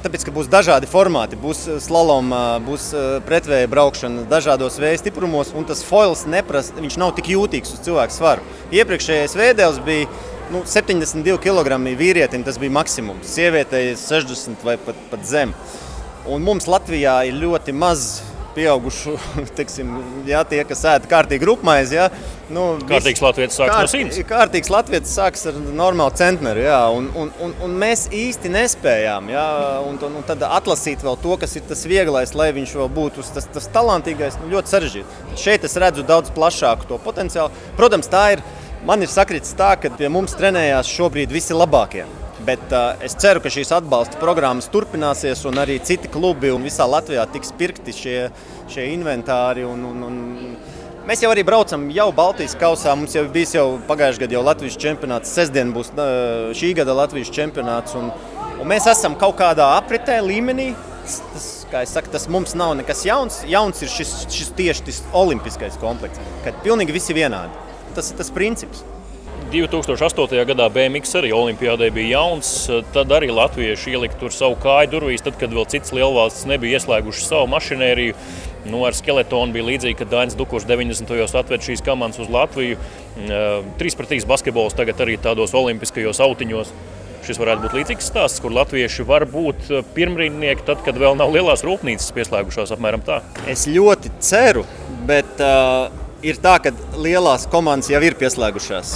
Tāpēc, 0.04 0.26
ka 0.28 0.32
būs 0.36 0.50
dažādi 0.52 0.86
formāti, 0.86 1.40
būs 1.40 1.64
eh, 1.72 1.80
slaloma, 1.82 2.60
būs 2.62 2.90
eh, 2.94 3.08
pretvēja 3.26 3.72
braukšana 3.72 4.28
dažādos 4.30 4.78
vēja 4.78 5.02
stiprumos, 5.02 5.50
un 5.58 5.66
tas 5.66 5.82
foils 5.82 6.22
neprasa, 6.30 6.78
viņš 6.78 7.00
nav 7.02 7.16
tik 7.18 7.32
jūtīgs 7.34 7.74
uz 7.74 7.82
cilvēku 7.88 8.14
svaru. 8.14 8.46
Iepriekšējais 8.78 9.36
vēdēls 9.42 9.82
bija 9.88 10.06
nu, 10.52 10.64
72 10.68 11.38
kg 11.42 11.78
vīrietim, 11.98 12.44
tas 12.44 12.58
bija 12.60 12.74
maksimums. 12.74 13.32
Sievietei 13.36 13.94
60 13.98 14.64
vai 14.66 14.76
pat, 14.80 15.00
pat 15.12 15.26
zem. 15.28 15.54
Un 16.28 16.44
mums 16.44 16.68
Latvijā 16.70 17.20
ir 17.28 17.36
ļoti 17.40 17.74
maz 17.76 18.22
pieaugušu, 18.54 19.16
teiksim, 19.58 19.90
jā, 20.28 20.40
tie, 20.48 20.60
kas 20.68 20.84
ēda 20.94 21.10
kārtīgi 21.10 21.48
rupmaizi. 21.48 21.96
Jā, 21.98 22.06
nu, 22.54 22.66
kārtīgs 22.88 23.22
latvijas 23.24 23.58
sāks 23.58 23.72
kārt, 23.72 23.86
no 23.86 23.90
simts. 23.90 24.20
Kārtīgs 24.28 24.70
latvijas 24.72 25.14
sāks 25.16 25.44
ar 25.50 25.58
normālu 25.74 26.14
centneri, 26.18 26.64
jā, 26.68 26.80
un, 26.94 27.10
un, 27.18 27.32
un, 27.44 27.54
un 27.66 27.76
mēs 27.80 28.06
īsti 28.14 28.52
nespējām, 28.54 29.30
jā, 29.34 29.46
un, 29.88 29.98
un, 30.08 30.18
un 30.20 30.26
tad 30.28 30.44
atlasīt 30.48 31.04
vēl 31.04 31.18
to, 31.22 31.36
kas 31.42 31.56
ir 31.58 31.66
tas 31.68 31.84
vieglais, 31.90 32.34
lai 32.38 32.50
viņš 32.56 32.76
vēl 32.80 32.90
būtu 32.94 33.26
tas, 33.34 33.48
tas 33.58 33.70
talantīgais, 33.74 34.38
nu, 34.42 34.52
ļoti 34.54 34.76
sarežģīti. 34.76 35.22
Šeit 35.44 35.66
es 35.66 35.78
redzu 35.80 36.06
daudz 36.06 36.32
plašāku 36.36 36.88
to 36.90 37.00
potenciālu. 37.02 37.64
Protams, 37.78 38.10
tā 38.12 38.28
ir, 38.36 38.44
man 38.88 39.02
ir 39.02 39.10
sakritis 39.10 39.56
tā, 39.58 39.74
ka 39.80 39.92
pie 39.98 40.10
mums 40.12 40.36
trenējās 40.38 40.92
šobrīd 40.92 41.32
visi 41.34 41.56
labākie. 41.56 42.04
Bet 42.44 42.72
uh, 42.74 42.98
es 43.04 43.14
ceru, 43.16 43.40
ka 43.40 43.52
šīs 43.52 43.72
atbalsta 43.72 44.18
programmas 44.20 44.68
turpināsies, 44.72 45.46
un 45.48 45.60
arī 45.62 45.78
citi 45.80 46.10
klubi 46.12 46.50
un 46.52 46.66
visā 46.66 46.84
Latvijā 46.88 47.24
tiks 47.32 47.54
pirkti 47.56 47.94
šie, 47.96 48.18
šie 48.68 48.88
inventāri 48.92 49.64
un, 49.68 49.84
un, 49.92 50.08
un 50.08 50.18
Mēs 51.04 51.20
jau 51.20 51.28
arī 51.28 51.42
braucam 51.44 51.82
jau 51.92 52.06
Baltijas 52.16 52.54
kausā. 52.56 52.94
Mums 52.96 53.12
jau 53.12 53.26
bija 53.28 53.50
gadā 54.22 54.38
jau 54.38 54.40
Latvijas 54.40 54.78
čempionāts. 54.80 55.34
Sestdien 55.36 55.68
būs 55.74 55.90
šī 56.56 56.70
gada 56.78 56.94
Latvijas 56.96 57.28
čempionāts. 57.28 57.92
Un, 58.00 58.08
un 58.56 58.70
mēs 58.70 58.88
esam 58.88 59.12
kaut 59.20 59.36
kādā 59.36 59.66
apritē 59.76 60.16
līmenī. 60.24 60.70
Tas, 61.04 61.50
jau 61.68 61.92
teicu, 61.92 62.08
tas 62.14 62.24
mums 62.32 62.56
nav 62.56 62.72
nekas 62.78 63.04
jauns. 63.04 63.42
Jauns 63.44 63.84
ir 63.84 63.92
šis, 63.92 64.14
šis 64.32 64.54
tieši 64.56 64.86
tas 64.88 65.02
olimpiskais 65.12 65.76
komplekss, 65.82 66.24
kad 66.46 66.56
pilnīgi 66.64 66.96
visi 66.96 67.16
vienādi. 67.20 67.52
Tas 67.94 68.10
ir 68.10 68.18
tas 68.18 68.30
princips. 68.34 68.84
2008. 69.54 70.40
gadā 70.48 70.66
BMX 70.72 71.12
arī 71.20 71.30
Olimpijādē 71.34 71.90
bija 71.94 72.18
jauns. 72.18 72.48
Tad 72.94 73.12
arī 73.14 73.28
latvieši 73.30 73.94
ielika 73.94 74.18
tur 74.18 74.32
savu 74.34 74.56
kāju 74.62 74.90
durvīs, 74.96 75.22
tad, 75.22 75.36
kad 75.38 75.52
vēl 75.54 75.68
citas 75.70 75.94
lielvalstis 75.94 76.48
nebija 76.50 76.80
ieslēgušas 76.80 77.28
savu 77.30 77.46
mašinēriju. 77.52 78.16
Nu, 78.72 78.80
ar 78.88 78.96
skeletonu 78.96 79.52
bija 79.54 79.68
līdzīgi, 79.68 79.98
kad 80.00 80.10
Dainis 80.10 80.34
Dukurs 80.38 80.66
90. 80.66 81.06
gados 81.06 81.36
atveda 81.36 81.62
šīs 81.62 81.84
komandas 81.84 82.22
uz 82.24 82.32
Latviju. 82.32 82.80
3 83.20 83.98
pret 84.00 84.14
3 84.16 84.26
basketbols 84.26 84.74
tagad 84.74 85.02
arī 85.04 85.18
tādos 85.22 85.54
olimpiskajos 85.54 86.22
autiņos. 86.24 86.72
Šis 87.24 87.38
varētu 87.40 87.64
būt 87.64 87.76
līdzīgs 87.78 88.08
stāsts, 88.10 88.40
kur 88.44 88.52
latvieši 88.52 89.04
var 89.08 89.24
būt 89.30 89.70
pirmrīdnieki, 89.96 90.64
tad, 90.66 90.82
kad 90.84 90.98
vēl 91.00 91.16
nav 91.16 91.32
lielās 91.32 91.62
rūpnīcas 91.64 92.10
pieslēgušās 92.16 92.74
apmēram 92.74 93.04
tā. 93.06 93.22
Es 93.48 93.64
ļoti 93.70 94.12
ceru, 94.20 94.66
bet 95.08 95.40
uh, 95.40 95.88
ir 96.24 96.38
tā, 96.42 96.54
ka 96.62 96.72
lielās 97.00 97.44
komandas 97.52 97.90
jau 97.92 98.00
ir 98.04 98.16
pieslēgušās. 98.18 98.94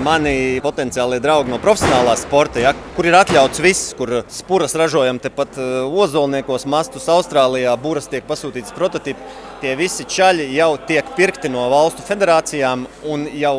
Mani 0.00 0.34
potenciālie 0.64 1.20
draugi 1.22 1.52
no 1.52 1.60
profesionālā 1.62 2.16
sporta, 2.20 2.62
ja, 2.62 2.72
kur 2.96 3.08
ir 3.08 3.16
atļauts 3.18 3.62
viss, 3.64 3.92
kur 3.98 4.22
spuras 4.32 4.76
ražojam 4.78 5.20
tepat 5.22 5.58
e, 5.60 5.68
ozolniekos, 5.84 6.66
mastus 6.70 7.08
Austrālijā, 7.12 7.74
būras 7.80 8.08
tiek 8.10 8.26
pasūtītas 8.28 8.74
prototypi. 8.76 9.32
Tie 9.62 9.74
visi 9.78 10.06
čaļi 10.08 10.50
jau 10.56 10.74
tiek 10.88 11.14
pirkti 11.16 11.52
no 11.52 11.68
valstu 11.72 12.04
federācijām 12.06 12.86
un 13.12 13.26
jau 13.36 13.56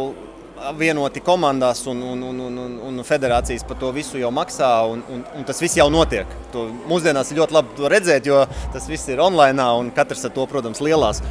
vienoti 0.80 1.22
komandās, 1.22 1.84
un, 1.92 2.02
un, 2.02 2.24
un, 2.26 2.40
un, 2.42 2.78
un 2.90 3.04
federācijas 3.06 3.66
par 3.68 3.78
to 3.82 3.92
visu 3.94 4.18
jau 4.18 4.32
maksā. 4.34 4.72
Un, 4.90 5.04
un, 5.12 5.22
un 5.38 5.46
tas 5.46 5.62
viss 5.62 5.78
jau 5.78 5.88
notiek. 5.94 6.32
To 6.56 6.66
mūsdienās 6.90 7.32
ir 7.32 7.44
ļoti 7.44 7.58
labi 7.60 7.92
redzēt, 7.94 8.32
jo 8.32 8.42
tas 8.74 8.90
viss 8.90 9.14
ir 9.14 9.22
online, 9.22 9.70
un 9.78 9.94
katrs 9.94 10.26
ar 10.26 10.34
to, 10.34 10.48
protams, 10.50 10.82
lielās. 10.82 11.22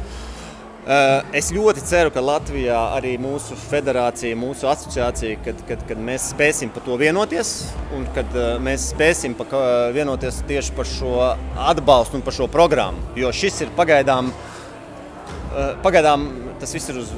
Eh, 0.85 1.23
es 1.33 1.47
ļoti 1.49 1.81
ceru, 1.81 2.11
ka 2.13 2.21
Latvijā 2.21 2.77
arī 2.93 3.15
mūsu 3.17 3.55
federācija, 3.57 4.37
mūsu 4.37 4.67
asociācija, 4.69 5.39
kad, 5.41 5.61
kad, 5.65 5.81
kad 5.89 5.97
mēs 5.97 6.27
spēsim 6.29 6.69
par 6.69 6.83
to 6.85 6.93
vienoties, 7.01 7.53
un 7.97 8.03
kad 8.13 8.35
eh, 8.37 8.51
mēs 8.61 8.91
spēsim 8.91 9.33
vienoties 9.95 10.43
tieši 10.45 10.75
par 10.77 10.85
šo 10.85 11.15
atbalstu 11.71 12.19
un 12.19 12.23
par 12.27 12.35
šo 12.37 12.45
programmu. 12.53 13.01
Jo 13.17 13.31
šis 13.33 13.63
ir 13.65 13.71
pagaidām, 13.73 14.29
eh, 14.29 15.71
pagaidām 15.81 16.27
tas 16.61 16.75
viss 16.77 16.93
ir 16.93 16.99
uz 17.01 17.09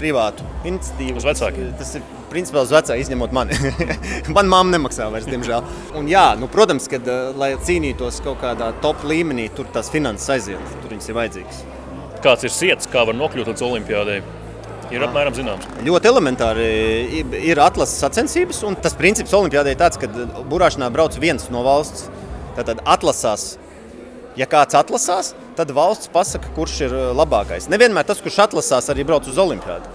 privātu 0.00 0.46
iniciatīvu. 0.64 1.20
Uz 1.20 1.26
vecākiem. 1.28 1.74
Tas 1.76 1.92
ir 1.98 2.06
principā 2.32 2.62
uz 2.64 2.72
vecāku, 2.72 3.02
izņemot 3.02 3.36
mani. 3.36 3.58
Man 4.34 4.48
mamma 4.48 4.78
nemaksā 4.78 5.10
vairs, 5.12 5.28
diemžēl. 5.28 5.68
Un, 6.00 6.08
jā, 6.08 6.24
nu, 6.40 6.48
protams, 6.48 6.88
ka, 6.88 7.02
lai 7.36 7.50
cīnītos 7.68 8.22
kaut 8.24 8.40
kādā 8.46 8.72
top 8.80 9.04
līmenī, 9.04 9.50
tur 9.52 9.68
tās 9.76 9.92
finanses 9.92 10.32
aiziet, 10.38 10.74
tur 10.80 10.96
viņas 10.96 11.12
ir 11.12 11.20
vajadzīgas 11.20 11.62
kāds 12.24 12.46
ir 12.46 12.52
sirds, 12.54 12.88
kā 12.90 13.04
var 13.08 13.16
nokļūt 13.18 13.50
līdz 13.52 13.64
olimpiādai. 13.66 14.20
Ir 14.90 15.04
apmēram 15.06 15.34
zināms. 15.36 15.68
Ļoti 15.86 16.08
elementāri 16.10 16.64
ir 17.46 17.60
atlases 17.62 18.00
sacensības, 18.02 18.64
un 18.66 18.74
tas 18.74 18.96
princips 18.98 19.34
olimpiādē 19.38 19.76
ir 19.76 19.78
tāds, 19.78 20.00
ka 20.00 20.10
burāšanā 20.50 20.88
brauc 20.90 21.14
viens 21.22 21.46
no 21.54 21.62
valsts. 21.62 22.08
Tad 22.58 22.82
atlasās, 22.82 23.52
ja 24.36 24.48
kāds 24.50 24.74
atlasās, 24.74 25.30
tad 25.56 25.70
valsts 25.76 26.10
pasaka, 26.12 26.50
kurš 26.56 26.80
ir 26.88 26.96
labākais. 27.14 27.70
Nevienmēr 27.70 28.08
tas, 28.08 28.18
kurš 28.24 28.40
atlasās, 28.48 28.90
arī 28.90 29.06
brauc 29.06 29.30
uz 29.30 29.38
olimpiādu. 29.38 29.86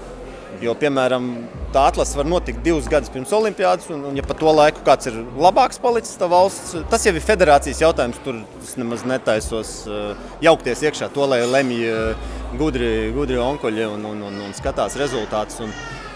Jo, 0.63 0.73
piemēram, 0.79 1.25
tā 1.73 1.87
atlase 1.89 2.15
var 2.15 2.27
notikt 2.29 2.61
divus 2.63 2.87
gadus 2.91 3.11
pirms 3.11 3.33
Olimpijas, 3.35 3.87
un, 3.91 4.05
un 4.09 4.15
ja 4.15 4.23
pa 4.25 4.35
to 4.37 4.51
laiku 4.55 4.83
kāds 4.85 5.09
ir 5.09 5.17
labāks 5.41 5.81
palicis, 5.81 6.15
tad 6.19 6.31
valsts, 6.31 6.75
tas 6.91 7.03
jau 7.05 7.11
ir 7.15 7.23
federācijas 7.23 7.81
jautājums. 7.83 8.21
Tur 8.23 8.39
es 8.61 8.75
nemaz 8.79 9.03
netaisos 9.07 9.73
uh, 9.89 10.13
jaukties 10.45 10.85
iekšā 10.87 11.09
to, 11.15 11.27
lai 11.27 11.41
lemj 11.43 11.81
uh, 11.89 12.31
gudri, 12.59 13.11
gudri 13.15 13.39
onkuļi 13.41 13.87
un, 13.89 14.07
un, 14.13 14.23
un, 14.29 14.39
un 14.47 14.55
skatās 14.55 14.95
rezultātus. 15.01 15.59
Un, 15.65 15.73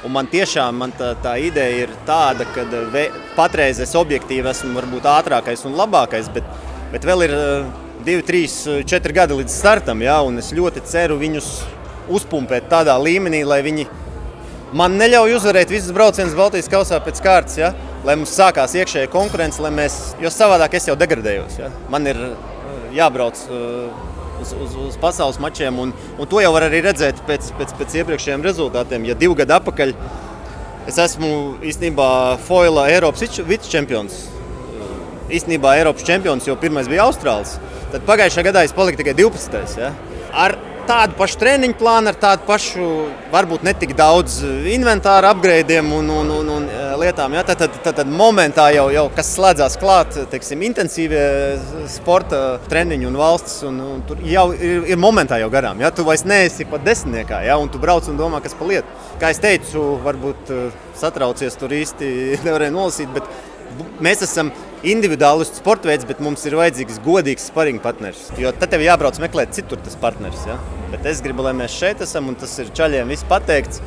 un 0.07 0.15
man 0.15 0.29
tiešām 0.31 0.79
man 0.79 0.95
tā, 0.95 1.11
tā 1.23 1.35
ideja 1.43 1.87
ir 1.87 1.95
tāda, 2.07 2.47
ka 2.55 2.63
ve, 2.93 3.09
patreiz 3.35 3.81
es 3.83 3.97
objektīvi 3.99 4.53
esmu 4.53 4.77
varbūt 4.79 5.09
ātrākais 5.17 5.65
un 5.67 5.75
labākais, 5.79 6.31
bet, 6.35 6.47
bet 6.93 7.07
vēl 7.09 7.27
ir 7.27 7.35
uh, 7.35 7.73
divi, 8.05 8.23
trīs, 8.23 8.61
četri 8.87 9.15
gadi 9.19 9.41
līdz 9.41 9.59
startam, 9.59 10.05
ja, 10.05 10.21
es 10.39 10.53
ļoti 10.55 10.85
ceru 10.87 11.19
viņus 11.19 11.49
uzpumpēt 12.09 12.69
tādā 12.71 12.95
līmenī, 12.97 13.43
lai 13.45 13.59
viņi 13.65 13.85
man 14.73 14.97
neļauj 14.99 15.35
uzvarēt 15.39 15.71
visus 15.73 15.93
braucienus 15.95 16.35
Baltijas 16.37 16.69
kausā 16.71 16.99
pēc 17.03 17.21
kārtas, 17.23 17.57
ja? 17.59 17.71
lai 18.05 18.15
mums 18.19 18.33
sākās 18.35 18.75
iekšēja 18.79 19.09
konkurence, 19.11 19.61
lai 19.63 19.71
mēs, 19.75 19.97
jo 20.21 20.31
savādāk 20.31 20.77
es 20.79 20.87
jau 20.87 20.95
degradējos. 20.99 21.57
Ja? 21.59 21.71
Man 21.91 22.07
ir 22.07 22.19
uh, 22.19 22.35
jābrauc 22.95 23.41
uh, 23.49 23.89
uz, 24.39 24.53
uz, 24.53 24.77
uz 24.87 24.97
pasaules 25.01 25.39
mačiem, 25.41 25.81
un, 25.83 25.93
un 26.17 26.29
to 26.29 26.41
jau 26.43 26.53
var 26.55 26.69
arī 26.69 26.83
redzēt 26.85 27.21
pēc, 27.27 27.51
pēc, 27.59 27.75
pēc 27.81 27.97
iepriekšējiem 28.01 28.45
rezultātiem. 28.45 29.09
Ja 29.09 29.17
divu 29.19 29.37
gadu 29.39 29.57
atpakaļ 29.57 29.95
es 30.89 31.01
esmu 31.01 31.31
īstenībā 31.65 32.09
Foila 32.45 32.87
Eiropas 32.93 33.25
vicečempions. 33.25 34.21
Uh, 34.29 34.95
īstenībā 35.35 35.75
Eiropas 35.81 36.07
čempions, 36.07 36.47
jo 36.47 36.57
pirmais 36.61 36.89
bija 36.91 37.09
Austrāls. 37.09 37.57
Tad 37.89 38.05
pagājušajā 38.05 38.51
gadā 38.51 38.63
es 38.67 38.75
paliku 38.75 39.01
tikai 39.01 39.17
12. 39.17 39.79
Ja? 39.81 39.93
Ar 40.29 40.55
tādu 40.89 41.15
pašu 41.19 41.37
treniņu 41.41 41.75
plānu, 41.77 42.09
ar 42.09 42.17
tādu 42.17 42.45
pašu, 42.47 42.85
varbūt 43.33 43.65
ne 43.67 43.73
tik 43.77 43.93
daudz 43.97 44.39
inventāra 44.73 45.33
upgradeiem 45.35 45.91
un, 45.93 46.09
un, 46.13 46.31
un, 46.39 46.49
un 46.55 46.65
e, 46.65 46.85
lietām. 47.03 47.35
Ja? 47.37 47.43
Tad, 47.47 47.61
tad, 47.61 47.77
tad, 47.85 47.99
tad 47.99 48.09
momentā 48.09 48.69
jau, 48.73 48.87
jau 48.93 49.05
kas 49.15 49.29
slēdzās 49.35 49.77
klāt, 49.81 50.17
teiksim, 50.31 50.63
intensīvie 50.65 51.23
sporta 51.91 52.41
treniņi 52.69 53.09
un 53.09 53.19
valsts, 53.19 53.59
un, 53.69 53.77
un 53.85 54.01
tur 54.09 54.23
jau 54.25 54.47
ir, 54.55 54.87
ir 54.89 55.01
momentā 55.01 55.39
jau 55.43 55.51
garām. 55.53 55.81
Ja? 55.83 55.93
Tu 55.93 56.05
vairs 56.07 56.25
neesi 56.29 56.67
pat 56.69 56.85
desmitniekā, 56.87 57.43
ja? 57.45 57.59
un 57.61 57.69
tu 57.69 57.81
brauc 57.81 58.09
un 58.09 58.17
domā, 58.19 58.41
kas 58.45 58.57
pa 58.57 58.69
lietu. 58.69 58.97
Kā 59.21 59.33
es 59.35 59.41
teicu, 59.43 59.85
varbūt 60.05 60.53
satraucies 60.97 61.59
tur 61.59 61.75
īsti 61.75 62.11
nevarēja 62.47 62.73
nolasīt, 62.73 63.13
bet 63.13 63.29
mēs 64.01 64.25
esam 64.25 64.49
individuāls 64.87 65.51
sporta 65.57 65.89
veids, 65.89 66.07
bet 66.07 66.21
mums 66.23 66.45
ir 66.47 66.57
vajadzīgs 66.59 66.99
godīgs 67.03 67.49
sparring 67.49 67.81
partneris. 67.83 68.29
Jo 68.39 68.53
tad 68.55 68.71
tev 68.73 68.83
jābrauc 68.85 69.19
meklēt 69.21 69.55
citur 69.57 69.81
tas 69.83 69.97
partneris. 69.99 70.45
Ja? 70.47 70.59
Bet 70.93 71.07
es 71.09 71.23
gribu, 71.25 71.43
lai 71.45 71.55
mēs 71.57 71.75
šeit 71.75 72.03
esam, 72.05 72.31
un 72.31 72.37
tas 72.39 72.53
ir 72.61 72.71
čaļiem 72.75 73.11
viss 73.11 73.27
pateikts. 73.29 73.83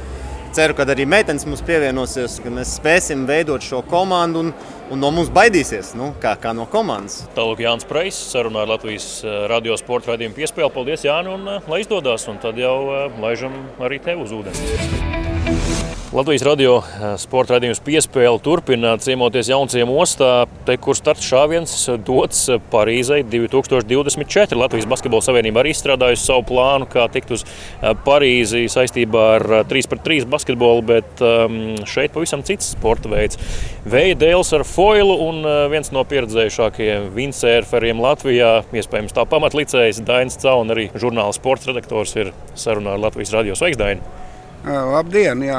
Ceru, 0.53 0.75
ka 0.77 0.85
arī 0.93 1.07
meitenes 1.09 1.47
mums 1.49 1.63
pievienosies, 1.65 2.35
ka 2.45 2.51
mēs 2.53 2.75
spēsim 2.77 3.23
veidot 3.25 3.65
šo 3.65 3.79
komandu 3.89 4.43
un, 4.43 4.51
un 4.93 5.01
no 5.01 5.09
mums 5.17 5.31
baidīsies, 5.33 5.95
nu, 5.97 6.11
kā, 6.21 6.35
kā 6.43 6.53
no 6.53 6.67
komandas. 6.69 7.23
Tālāk 7.39 7.63
Jānis 7.65 7.89
Preis 7.89 8.19
sarunā 8.35 8.67
ar 8.67 8.75
Latvijas 8.75 9.07
eh, 9.25 9.47
radio 9.49 9.79
sporta 9.81 10.13
raidījumu 10.13 10.37
piespēli. 10.37 10.69
Paldies, 10.75 11.07
Jāni, 11.09 11.33
un 11.33 11.55
eh, 11.55 11.71
lai 11.73 11.81
izdodas, 11.87 12.29
un 12.29 12.37
tad 12.45 12.61
jau 12.61 12.77
eh, 12.93 13.23
laižam 13.25 13.57
arī 13.81 14.03
tev 14.05 14.27
uz 14.27 14.37
ūdeni. 14.43 15.82
Latvijas 16.13 16.43
radio 16.45 16.75
eh, 16.77 17.15
sporta 17.17 17.55
raidījums 17.55 17.79
piespēle 17.81 18.37
turpina 18.45 18.91
ciemoties 19.01 19.49
jaunciem 19.49 19.89
ostā, 19.89 20.43
te, 20.69 20.75
kur 20.77 20.93
starts 20.93 21.25
šāviens 21.25 21.73
dots 22.05 22.51
Parīzai 22.69 23.23
2024. 23.33 24.59
Latvijas 24.61 24.91
Basketbola 24.91 25.25
Savienība 25.25 25.63
arī 25.63 25.73
izstrādājusi 25.73 26.27
savu 26.27 26.45
plānu, 26.51 26.85
kā 26.93 27.07
tikt 27.15 27.33
uz 27.33 27.47
eh, 27.47 27.95
Parīzi 28.05 28.67
saistībā 28.69 29.25
ar 29.39 29.47
3 29.71 29.89
pret 29.89 30.05
3 30.05 30.29
basketbolu, 30.35 30.85
bet 30.91 31.23
um, 31.25 31.57
šeit 31.89 32.13
pavisam 32.13 32.45
cits 32.45 32.75
sporta 32.77 33.09
veids. 33.09 33.41
Veja 33.89 34.19
dēls 34.21 34.53
ar 34.53 34.69
foilu 34.69 35.17
un 35.31 35.41
eh, 35.49 35.63
viens 35.73 35.89
no 35.97 36.05
pieredzējušākajiem 36.13 37.09
windsurferiem 37.17 38.05
Latvijā, 38.05 38.59
iespējams 38.69 39.17
tā 39.17 39.25
pamatlicējs 39.33 40.05
Dainis 40.05 40.37
Cau 40.45 40.61
un 40.61 40.77
arī 40.77 40.91
žurnāla 40.93 41.33
sports 41.33 41.73
redaktors 41.73 42.13
ir 42.21 42.35
sarunā 42.53 42.99
ar 42.99 43.09
Latvijas 43.09 43.33
radio 43.39 43.57
Sveiksdaini. 43.57 44.21
Labdien! 44.67 45.43
Jā. 45.43 45.59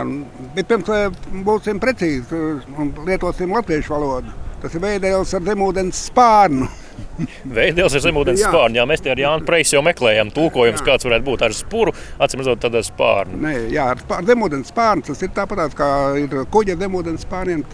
Bet 0.55 0.69
pirms 0.69 1.19
būsim 1.43 1.81
precīzi 1.83 2.39
un 2.79 2.93
lietosim 3.07 3.51
latviešu 3.51 3.91
valodu. 3.95 4.31
Tas 4.63 4.77
ir 4.77 4.83
veidojums 4.83 5.33
ar 5.35 5.43
zemūdens 5.43 6.05
spārnu. 6.07 6.69
Veidojums 7.57 7.97
ar 7.97 8.03
zemūdens 8.05 8.45
spārnu. 8.45 8.79
Jā, 8.79 8.85
mēs 8.87 9.03
te 9.03 9.11
ar 9.11 9.19
Jānu 9.19 9.43
Preisu 9.47 9.75
jau 9.75 9.81
meklējam 9.83 10.31
tulkojums, 10.31 10.85
kāds 10.87 11.03
varētu 11.03 11.27
būt 11.27 11.43
ar 11.43 11.55
spuru, 11.57 11.91
atcīm 12.15 12.43
redzot, 12.43 12.61
tad 12.63 12.77
ar 12.79 12.85
spārnu. 12.87 13.41
Nē, 13.43 13.53
jā, 13.73 13.89
ar 13.91 13.99
spār, 13.99 14.23
zemūdens 14.29 14.71
spārnu 14.71 15.03
tas 15.09 15.25
ir 15.25 15.33
tāpat 15.35 15.75
kā 15.75 15.89
ir 16.21 16.37
kuģa 16.53 16.77
zemūdens 16.79 17.27
spārniem. 17.27 17.65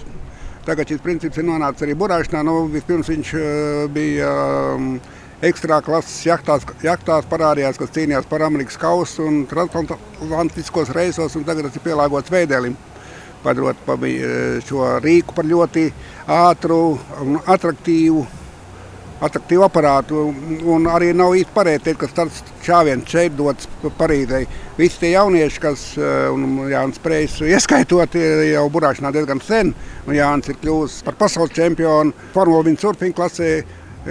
Tagad 0.65 0.89
šis 0.89 1.05
princips 1.05 1.37
ir 1.37 1.45
nonācis 1.45 1.85
arī 1.85 1.93
burāšanā. 1.97 2.41
Nu, 2.45 2.63
vispirms 2.73 3.09
viņš 3.13 3.37
bija. 3.93 4.33
Um, 4.73 4.91
ekstrā 5.45 5.79
klases 5.85 6.25
jachtās, 6.27 6.65
jachtās 6.83 7.27
parādījās, 7.31 7.77
kas 7.79 7.93
cīnījās 7.95 8.27
par 8.29 8.43
Amerikas 8.43 8.79
kausu 8.79 9.23
un 9.27 9.45
transatlantiskos 9.49 10.91
reisos, 10.95 11.37
un 11.39 11.45
tagad 11.47 11.69
tas 11.69 11.79
ir 11.79 11.85
pielāgots 11.85 12.33
veidēlim. 12.33 12.75
Padarot 13.39 13.77
šo 14.67 14.97
rīku 14.99 15.31
par 15.37 15.47
ļoti 15.47 15.85
ātru 16.27 16.99
un 17.23 17.39
attraktīvu. 17.47 18.25
attraktīvu 19.19 19.63
aparātu. 19.63 20.33
Un 20.63 20.87
arī 20.87 21.13
nav 21.13 21.33
īsti 21.35 21.55
pareizi 21.55 21.83
teikt, 21.83 21.99
ka 21.99 22.07
tas 22.07 22.43
šāviens 22.63 23.07
šeit 23.07 23.35
dots 23.35 23.67
Parīzē. 23.97 24.45
Visi 24.77 24.99
tie 24.99 25.11
jaunieši, 25.11 25.59
kas 25.59 25.83
Jānis 25.97 26.99
Preis 27.03 27.39
ieskaitot, 27.41 28.15
ir 28.15 28.45
jau 28.53 28.69
burāšanā 28.69 29.11
diezgan 29.11 29.41
sen. 29.43 29.73
Un 30.07 30.15
Jānis 30.15 30.49
ir 30.49 30.59
kļuvis 30.59 31.01
par 31.03 31.15
pasaules 31.19 31.51
čempionu 31.55 32.11
Formula 32.33 32.63
1 32.63 32.79
surfing 32.79 33.15
klasē, 33.15 33.63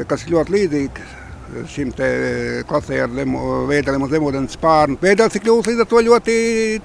kas 0.09 0.25
ir 0.27 0.37
ļoti 0.37 0.57
līdzīgs 0.57 1.18
šim 1.71 1.93
klasē 2.69 3.01
ar 3.05 3.13
veideliem 3.69 4.05
uz 4.05 4.13
zemūdens 4.13 4.57
spārnu. 4.59 4.99
Veidels 5.03 5.37
ir 5.37 5.43
kļuvis 5.45 5.71
līdz 5.71 5.85
ar 5.85 5.89
to 5.91 6.03
ļoti 6.09 6.35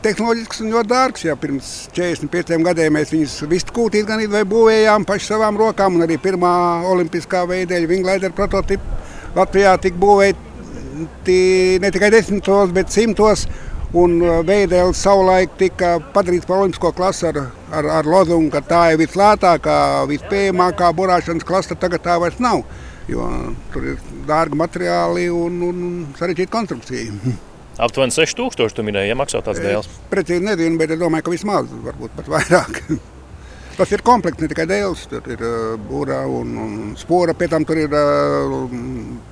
tehnoloģisks 0.03 0.63
un 0.63 0.71
ļoti 0.73 0.91
dārgs. 0.91 1.25
Ja 1.27 1.35
pirms 1.39 1.71
45 1.95 2.63
gadiem 2.67 2.95
mēs 2.97 3.11
viņus 3.13 3.35
vistu 3.51 3.75
kūtīt 3.75 4.07
gan 4.07 4.23
vai 4.31 4.45
būvējām 4.47 5.07
paši 5.09 5.33
savām 5.33 5.59
rokām, 5.59 5.97
un 5.97 6.07
arī 6.07 6.17
pirmā 6.21 6.53
olimpiskā 6.93 7.43
veideļa 7.49 7.91
Vinglaider 7.91 8.33
prototipa 8.35 9.01
Latvijā 9.35 9.75
tika 9.81 9.97
būvēti 9.97 11.37
ne 11.81 11.91
tikai 11.93 12.11
desmitos, 12.13 12.73
bet 12.75 12.93
simtos. 12.93 13.47
Un 13.93 14.15
veidēlis 14.47 15.03
savulaik 15.05 15.51
tika 15.59 15.99
padarīts 16.15 16.47
par 16.49 16.63
olimpisko 16.63 16.89
klasi 16.97 17.27
ar, 17.29 17.43
ar, 17.69 17.89
ar 17.99 18.07
lozungu, 18.09 18.49
ka 18.55 18.63
tā 18.65 18.79
ir 18.93 18.97
vislētākā, 19.03 19.75
vispējamākā 20.09 20.89
burāšanas 20.97 21.45
klase. 21.45 21.77
Tagad 21.77 22.01
tā 22.01 22.15
vairs 22.21 22.41
nav 22.41 22.63
jo 23.11 23.29
tur 23.73 23.89
ir 23.93 24.03
dārgi 24.27 24.59
materiāli 24.59 25.29
un, 25.33 25.57
un 25.69 25.81
sarežģīta 26.19 26.53
konstrukcija. 26.53 27.37
Aptuveni 27.83 28.13
6000 28.13 28.77
tu 28.77 28.85
minēji, 28.85 29.09
ja 29.09 29.17
maksā 29.17 29.41
tāds 29.45 29.63
dēls. 29.63 29.89
Es 29.89 30.05
precīzi 30.11 30.45
nezinu, 30.45 30.77
bet 30.77 30.93
es 30.93 31.01
domāju, 31.01 31.25
ka 31.25 31.33
vismaz, 31.33 31.71
varbūt 31.87 32.13
pat 32.19 32.29
vairāk. 32.35 32.83
Tas 33.77 33.89
ir 33.89 34.03
komplekss, 34.05 34.37
ne 34.43 34.49
tikai 34.51 34.67
dēls. 34.69 35.07
Tur 35.09 35.25
ir 35.33 35.39
uh, 35.41 35.61
būra 35.81 36.19
un, 36.29 36.51
un 36.61 36.73
spora. 36.99 37.33
Pēc 37.33 37.55
tam 37.55 37.65
tur 37.65 37.79
ir 37.81 37.95
uh, 37.97 38.67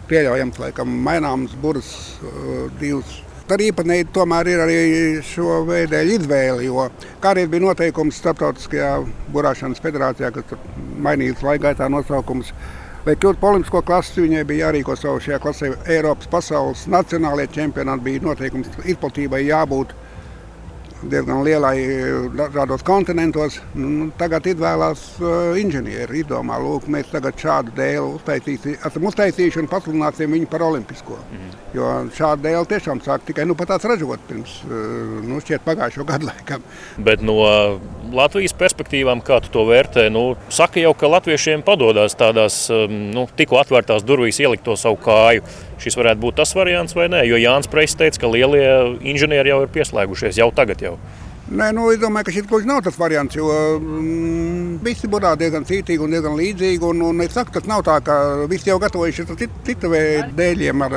pieļaujams, 0.10 0.58
laikam, 0.64 0.96
maināms 1.06 1.54
būras 1.62 1.92
divas. 2.82 3.20
Tad 3.52 3.62
īpatnēji 3.62 4.08
tomēr 4.16 4.48
ir 4.48 4.62
arī 4.64 4.76
šo 5.28 5.60
veidu 5.68 6.00
izvēle, 6.16 6.64
jo 6.64 6.86
kādreiz 7.22 7.50
bija 7.52 7.66
noteikums 7.66 8.22
starptautiskajā 8.22 8.94
burāšanas 9.34 9.82
federācijā, 9.84 10.30
kas 10.32 10.54
mainījās 11.04 11.44
laika 11.44 11.68
gaitā 11.68 11.90
nosaukums. 11.92 12.54
Lai 13.02 13.16
kļūtu 13.18 13.40
par 13.42 13.56
olimpisko 13.56 13.80
klasi, 13.82 14.22
viņai 14.22 14.44
bija 14.46 14.68
jārīko 14.68 14.94
savu 14.94 15.22
šajā 15.26 15.40
klasē 15.42 15.70
Eiropas, 15.90 16.28
pasaules, 16.30 16.84
nacionālajie 16.86 17.50
čempionāti. 17.56 18.04
Bija 18.06 18.22
noteikums, 18.28 18.70
izplatībai 18.86 19.40
jābūt 19.48 19.96
diezgan 21.04 21.42
lielai 21.46 21.76
dažādos 22.38 22.84
kontinentos. 22.86 23.60
Nu, 23.78 24.10
tagad 24.20 24.46
izvēlās 24.52 25.04
uh, 25.22 25.58
inženieri. 25.60 26.22
Izdomā, 26.22 26.60
lūk, 26.62 26.88
mēs 26.92 27.10
tagad 27.12 27.38
šādu 27.42 27.74
dēlu 27.78 28.16
uztaisīsim, 28.20 28.78
esam 28.78 29.08
uztaisījuši 29.10 29.64
un 29.64 29.70
pasludināsim 29.72 30.36
viņu 30.36 30.50
par 30.52 30.66
olimpisko. 30.68 31.18
Mm. 31.32 31.56
Jo 31.78 31.90
šādu 32.18 32.46
dēlu 32.46 32.70
tiešām 32.70 33.02
sāk 33.06 33.26
tikai 33.28 33.48
nu, 33.50 33.58
tās 33.58 33.88
ražot 33.88 34.24
pirms 34.30 34.60
uh, 34.68 35.18
nu, 35.26 35.42
šķiet 35.44 35.66
pagājušo 35.68 36.06
gadu 36.10 36.30
laikam. 36.30 36.66
Bet 37.02 37.26
no 37.26 37.40
Latvijas 38.12 38.54
perspektīvām, 38.58 39.24
kā 39.26 39.40
tu 39.44 39.52
to 39.54 39.66
vērtē, 39.70 40.10
nu, 40.14 40.36
saka 40.52 40.82
jau, 40.84 40.94
ka 40.98 41.10
latviešiem 41.10 41.64
padodas 41.66 42.18
tādās 42.20 42.64
um, 42.74 42.98
nu, 43.16 43.28
tikko 43.38 43.62
atvērtās 43.62 44.06
durvīs 44.08 44.42
ielikt 44.44 44.66
to 44.68 44.78
savu 44.80 45.00
kāju. 45.02 45.46
Šis 45.82 45.98
varētu 45.98 46.22
būt 46.22 46.38
tas 46.38 46.54
variants 46.54 46.94
vai 46.94 47.08
nē, 47.10 47.24
jo 47.26 47.40
Jānis 47.42 47.70
Preis 47.72 47.98
teica, 47.98 48.22
ka 48.22 48.30
lielie 48.30 48.66
inženieri 49.14 49.50
jau 49.50 49.64
ir 49.66 49.72
pieslēgušies 49.74 50.38
jau 50.38 50.52
tagad. 50.54 50.84
Jau. 50.86 50.98
Nē, 51.52 51.66
nu, 51.76 51.90
es 51.92 52.00
domāju, 52.00 52.30
ka 52.30 52.32
šis 52.32 52.46
gluži 52.48 52.68
nav 52.70 52.78
tas 52.86 52.96
variants, 52.96 53.36
jo 53.36 53.48
mm, 53.76 54.78
visi 54.86 55.10
burā 55.12 55.34
diezgan 55.36 55.66
cītīgi 55.68 56.00
un 56.06 56.14
diezgan 56.16 56.38
līdzīgi. 56.40 56.80
Un, 56.88 57.04
un 57.04 57.20
es 57.26 57.36
saku, 57.36 57.52
tas 57.58 57.68
nav 57.68 57.84
tā, 57.84 57.98
ka 58.08 58.16
visi 58.48 58.70
jau 58.70 58.78
gatavojušies 58.80 59.34
cit, 59.36 59.58
citu 59.68 59.92
veidu 59.92 60.32
dēļiem. 60.38 60.86
Ar 60.88 60.96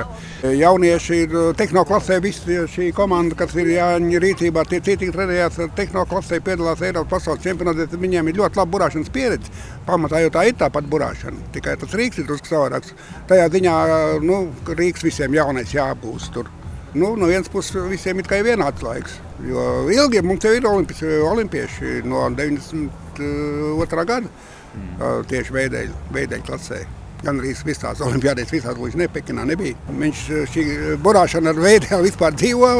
jaunieši 0.54 1.20
ir 1.24 1.36
tehnoklasē, 1.58 2.20
visi 2.22 2.60
šī 2.70 2.92
komanda, 2.94 3.34
kas 3.40 3.56
ir 3.58 3.72
jāņem 3.74 4.22
rīcībā, 4.22 4.62
tie 4.70 4.78
cītīgi 4.78 5.16
trenējās 5.18 5.58
tehnoklasē, 5.74 6.38
piedalās 6.46 6.86
Eiropas 6.86 7.16
pasaules 7.16 7.42
čempionātē. 7.42 7.90
Viņiem 7.98 8.30
ir 8.30 8.42
ļoti 8.44 8.62
laba 8.62 8.70
burāšanas 8.76 9.10
pieredze. 9.10 9.50
Pamatā 9.88 10.22
jau 10.22 10.36
tā 10.38 10.46
ir 10.46 10.60
tāpat 10.62 10.86
burāšana, 10.86 11.50
tikai 11.56 11.74
tas 11.82 11.98
rīks 11.98 12.22
ir 12.22 12.30
drusku 12.30 12.54
savādāks. 12.54 12.94
Tajā 13.26 13.50
ziņā 13.58 13.78
nu, 14.22 14.44
rīks 14.70 15.02
visiem 15.02 15.34
jaunais 15.34 15.74
jābūst 15.74 16.38
tur. 16.38 16.60
Nu, 16.94 17.16
no 17.18 17.26
vienas 17.26 17.48
puses, 17.50 17.74
visiem 17.90 18.20
ir 18.22 18.28
vienāds 18.46 18.82
laiks. 18.86 19.16
Jo 19.42 19.88
ilgi 19.90 20.20
mums 20.22 20.44
jau 20.46 20.52
ir 20.54 20.66
olimpies, 20.70 21.00
olimpieši 21.26 22.02
no 22.06 22.28
92. 22.30 24.04
gada 24.06 24.20
mm. 24.22 25.24
tieši 25.26 25.56
veideļu 25.56 26.44
klasē. 26.46 26.84
Gan 27.24 27.40
arī 27.40 27.54
visās 27.66 28.02
olimpiādēs, 28.04 28.52
visās 28.52 28.76
gluži 28.78 29.00
ne 29.00 29.08
Pekinā 29.10 29.46
nebija. 29.48 29.74
Viņš 29.88 30.22
šī 30.52 30.64
burāšana 31.02 31.50
ar 31.50 31.58
veidēlu 31.64 32.06
vispār 32.06 32.36
dzīvo 32.36 32.70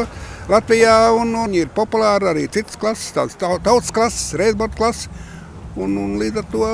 Latvijā 0.52 0.94
un, 1.16 1.34
un 1.40 1.58
ir 1.58 1.72
populāra 1.74 2.30
arī 2.34 2.46
citas 2.52 2.78
klases, 2.78 3.10
tādas 3.16 3.38
tautas 3.40 3.90
klases, 3.94 4.34
reizbordu 4.38 4.78
klases. 4.78 5.08
Un, 5.74 5.96
un 5.98 6.14
līdz 6.20 6.38
ar 6.38 6.48
to 6.52 6.70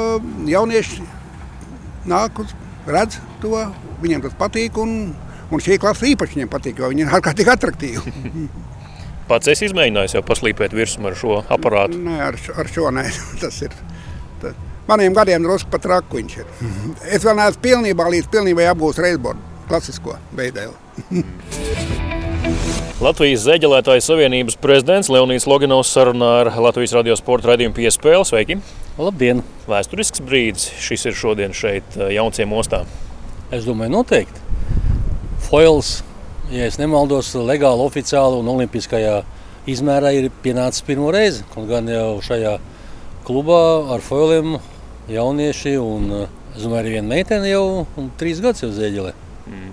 jaunieši 0.50 1.09
nāk 2.11 2.42
uz, 2.42 2.53
redz 2.85 3.16
to, 3.40 3.55
viņiem 4.03 4.26
tas 4.26 4.37
patīk. 4.37 4.76
Un, 4.83 5.14
Un 5.50 5.62
šī 5.62 5.80
klase 5.82 6.12
īpaši 6.12 6.36
viņiem 6.36 6.50
patīk, 6.50 6.78
jo 6.78 6.90
viņi 6.92 7.04
ir 7.04 7.14
ārkārtīgi 7.18 7.50
attraktīvi. 7.50 8.46
Pats 9.30 9.50
es 9.50 9.62
izmēģināju 9.66 10.16
jau 10.16 10.24
paslīpēt 10.26 10.74
virsmu 10.74 11.10
ar 11.10 11.16
šo 11.18 11.36
aparātu. 11.54 11.98
Nē, 12.02 12.16
ar, 12.30 12.38
ar 12.58 12.70
šo 12.70 12.90
nē. 12.94 13.06
Tas 13.42 13.60
ir. 13.66 13.74
Tas. 14.42 14.58
Maniem 14.90 15.14
gadiem 15.14 15.44
drusku 15.44 15.70
pat 15.70 15.86
raku 15.86 16.18
viņš 16.18 16.36
ir. 16.40 16.48
Es 17.14 17.26
vēl 17.26 17.38
neesmu 17.38 17.62
pilnībā 17.62 18.08
līdz 18.14 18.30
pilnībai 18.32 18.66
apgūst 18.72 19.02
reizbordu 19.02 19.46
klasisko 19.70 20.16
veidēlu. 20.34 20.74
Latvijas 23.00 23.46
Zeģelētāju 23.46 24.02
savienības 24.04 24.58
prezidents 24.60 25.08
Leonīds 25.14 25.46
Loginovs 25.48 25.92
sarunā 25.94 26.32
ar 26.42 26.50
Latvijas 26.58 26.96
radio 26.98 27.14
sporta 27.16 27.52
raidījumu 27.52 27.78
piespēli. 27.78 28.26
Sveiki! 28.26 28.58
Labdien! 28.98 29.44
Vēsturisks 29.70 30.26
brīdis 30.26 30.68
šis 30.82 31.06
ir 31.08 31.18
šodien 31.22 31.56
šeit 31.56 31.96
Jaunciem 32.10 32.52
ostā. 32.58 32.82
Es 33.54 33.64
domāju, 33.64 33.94
noteikti 33.94 34.49
foils, 35.44 36.00
ja 36.53 36.68
nemaldos, 36.81 37.33
legāli, 37.35 37.87
oficiāli 37.87 38.40
un 38.40 38.50
olimpiskajā 38.55 39.20
izmērā 39.70 40.12
ir 40.16 40.31
pienācis 40.44 40.85
pirmo 40.87 41.11
reizi. 41.14 41.44
Kaut 41.55 41.68
gan 41.70 41.88
jau 41.90 42.20
šajā 42.24 42.57
klubā 43.26 43.62
ar 43.94 44.05
foiliem 44.05 44.59
jaunieši 45.11 45.76
un 45.81 46.11
es 46.20 46.64
domāju, 46.64 46.81
arī 46.83 46.94
viena 46.96 47.09
meitene 47.11 47.50
jau 47.50 47.87
trīs 48.20 48.40
gadus 48.42 48.64
jau 48.64 48.72
zēģelē. 48.74 49.14
Mm. 49.50 49.72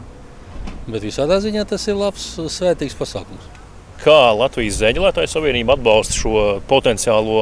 Bet 0.88 1.04
visādā 1.04 1.40
ziņā 1.44 1.66
tas 1.68 1.84
ir 1.90 1.98
labs, 2.00 2.26
svētīgs 2.54 2.96
pasākums. 2.98 3.54
Kā 3.98 4.30
Latvijas 4.38 4.78
Zēģelētāju 4.78 5.30
savienība 5.32 5.74
atbalsta 5.74 6.14
šo 6.14 6.42
potenciālo 6.70 7.40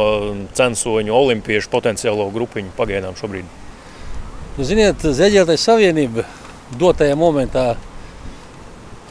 censoņu, 0.56 1.12
olimpiešu 1.14 1.70
potenciālo 1.70 2.30
grupiņu 2.34 2.72
pagaidām 2.78 3.18
šobrīd? 3.20 3.50
Nu, 4.56 4.64
ziniet, 4.64 5.04
Zēģelētāju 5.04 5.62
savienība 5.62 6.24
dotajā 6.80 7.18
momentā 7.20 7.74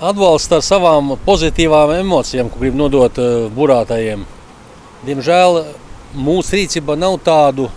atbalsta 0.03 0.59
ar 0.59 0.65
savām 0.65 1.15
pozitīvām 1.27 1.95
emocijām, 2.01 2.51
ko 2.51 2.61
grib 2.63 2.77
nodot 2.79 3.19
uh, 3.23 3.47
burātājiem. 3.55 4.25
Diemžēl 5.07 5.61
mūsu 6.19 6.59
rīcībā 6.59 6.97
nav 6.99 7.19
tādu 7.25 7.69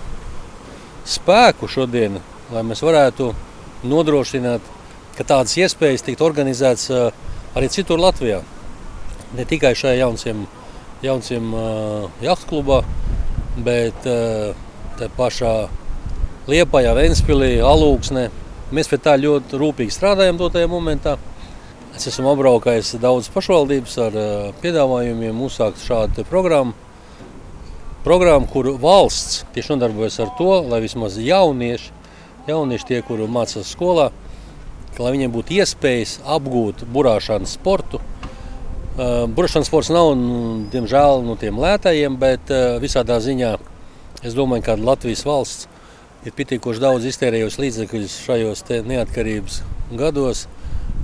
spēku 1.08 1.69
šodien, 1.69 2.19
lai 2.53 2.63
mēs 2.65 2.82
varētu 2.86 3.32
nodrošināt, 3.88 4.62
ka 5.17 5.25
tādas 5.27 5.58
iespējas 5.60 6.06
tikt 6.06 6.23
organizētas 6.25 6.89
uh, 6.89 7.10
arī 7.58 7.69
citur 7.73 8.01
Latvijā. 8.01 8.41
Ne 9.38 9.45
tikai 9.45 9.75
šajā 9.75 9.99
jaunciem, 10.01 10.45
jaunciem 11.06 11.53
uh, 11.53 12.10
jachtklubā, 12.23 12.82
bet 13.65 14.06
te 14.06 15.08
pašā 15.17 15.53
Liepājā, 16.47 16.93
Ventspilī, 16.95 17.58
Alūksnē. 17.65 18.27
Mēs 18.71 18.88
pie 18.91 18.99
tā 19.01 19.15
ļoti 19.19 19.58
rūpīgi 19.60 19.91
strādājam 19.91 20.38
dotajā 20.39 20.69
momentā. 20.71 21.15
Es 21.97 22.03
esmu 22.12 22.29
apbraukājis 22.29 22.91
daudzas 23.01 23.31
pašvaldības 23.33 23.95
ar 24.03 24.15
uh, 24.21 24.33
piedāvājumiem 24.62 25.39
uzsākt 25.41 25.79
šādu 25.81 26.21
programmu. 26.29 26.75
Programmu, 28.03 28.45
kur 28.51 28.67
valsts 28.77 29.39
tieši 29.55 29.71
nodarbojas 29.73 30.19
ar 30.21 30.29
to, 30.38 30.51
lai 30.69 30.77
vismaz 30.83 31.15
jaunieši, 31.17 31.88
jaunieši 32.45 32.86
tie, 32.91 32.99
kuri 33.07 33.25
mācās 33.25 33.71
skolā, 33.73 34.12
lai 34.99 35.13
viņiem 35.15 35.33
būtu 35.33 35.57
iespējas 35.57 36.19
apgūt 36.36 36.83
burāšanas 36.93 37.55
sportu. 37.57 37.97
Uh, 37.97 39.25
burāšanas 39.33 39.71
sports 39.71 39.89
nav, 39.89 40.12
nu, 40.21 40.67
diemžēl, 40.69 41.25
no 41.25 41.33
tiem 41.41 41.57
lētajiem, 41.63 42.19
bet 42.21 42.53
uh, 42.53 42.77
visādā 42.83 43.17
ziņā 43.25 43.55
es 44.21 44.38
domāju, 44.38 44.67
ka 44.69 44.77
Latvijas 44.77 45.25
valsts 45.25 45.65
ir 46.29 46.38
pietiekoši 46.38 46.86
daudz 46.86 47.10
iztērējusi 47.10 47.65
līdzekļus 47.65 48.21
šajos 48.27 48.63
neatkarības 48.86 49.63
gados 49.97 50.45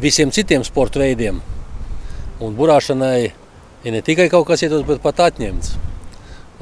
visiem 0.01 0.31
citiem 0.33 0.63
sporta 0.65 1.01
veidiem. 1.01 1.41
Un 2.43 2.55
burāšanai 2.57 3.17
ir 3.83 3.93
ne 3.93 4.01
tikai 4.05 4.29
kaut 4.31 4.47
kas 4.47 4.63
iedos, 4.65 4.85
bet 4.87 5.01
pat 5.03 5.21
atņemts. 5.27 5.75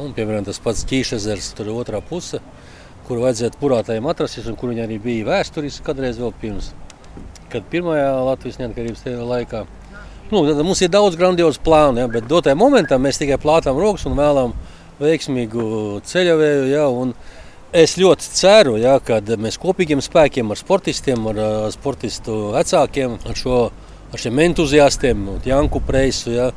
Un, 0.01 0.13
piemēram, 0.17 0.45
tas 0.47 0.59
pats 0.63 0.85
ķīšezers, 0.89 1.51
tur 1.57 1.69
ir 1.69 1.77
otrā 1.77 1.99
puse, 2.01 2.39
kur 3.07 3.21
vajadzētu 3.21 3.59
burātājiem 3.61 4.07
atrasties 4.09 4.47
un 4.49 4.57
kur 4.57 4.71
viņi 4.71 4.85
arī 4.85 4.97
bija 5.03 5.27
vēsturiski 5.27 5.85
kādreiz 5.85 6.19
vēl 6.21 6.33
pirms, 6.41 6.71
kad 7.51 7.67
pirmajā 7.69 8.09
Latvijas 8.25 8.61
neatkarības 8.61 9.05
laikā. 9.29 9.65
Nu, 10.31 10.45
tad 10.47 10.63
mums 10.63 10.79
ir 10.79 10.91
daudz 10.93 11.17
grandiozu 11.19 11.59
plānu, 11.65 11.99
ja, 11.99 12.07
bet 12.07 12.29
dotajā 12.29 12.55
momentā 12.55 12.95
mēs 13.01 13.19
tikai 13.19 13.35
plātām 13.41 13.75
rokas 13.75 14.07
un 14.07 14.15
vēlam 14.15 14.53
veiksmīgu 15.01 15.65
ceļavēju. 16.07 16.69
Ja, 16.71 16.85
un 16.87 17.11
es 17.73 17.97
ļoti 17.99 18.31
ceru, 18.35 18.75
ja, 18.81 18.97
ka 19.03 19.19
mēs 19.39 19.59
kopīgiem 19.61 20.01
spēkiem 20.03 20.51
ar 20.51 20.59
sportistiem, 20.59 21.27
ar 21.31 21.41
sportistu 21.73 22.51
vecākiem, 22.55 23.17
ar, 23.25 23.37
šo, 23.37 23.59
ar 24.11 24.23
šiem 24.23 24.41
entuziastiem, 24.47 25.27
Janku 25.47 25.81
Preisu, 25.87 26.33
ja, 26.35 26.49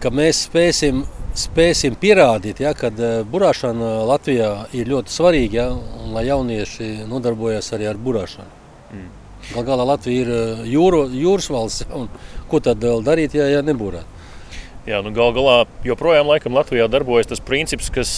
ka 0.00 0.12
mēs 0.14 0.46
spēsim 0.48 1.04
spēsim 1.38 1.94
pierādīt, 2.00 2.60
ja, 2.62 2.72
ka 2.74 2.90
burāšana 3.30 3.90
Latvijā 4.08 4.50
ir 4.76 4.90
ļoti 4.90 5.14
svarīga, 5.14 5.58
ja, 5.60 5.66
un 5.72 6.14
lai 6.16 6.26
jaunieši 6.26 7.06
nodarbojas 7.08 7.70
arī 7.76 7.86
ar 7.90 8.00
burāšanu. 8.00 8.58
Mm. 8.90 9.10
Galu 9.50 9.66
galā 9.66 9.86
Latvija 9.92 10.24
ir 10.24 10.64
jūro, 10.68 11.04
jūras 11.08 11.48
valsts, 11.50 11.86
un 11.94 12.08
ko 12.50 12.60
tad 12.64 12.82
darīt, 13.06 13.36
ja, 13.38 13.46
ja 13.50 13.62
nebūrētu? 13.66 14.19
Jā, 14.88 15.02
nu 15.04 15.10
gal 15.12 15.34
galā 15.36 15.56
joprojām 15.84 16.30
laikam, 16.30 16.54
Latvijā 16.56 16.86
darbojas 16.88 17.28
tas 17.28 17.42
princips, 17.44 17.90
kas 17.92 18.10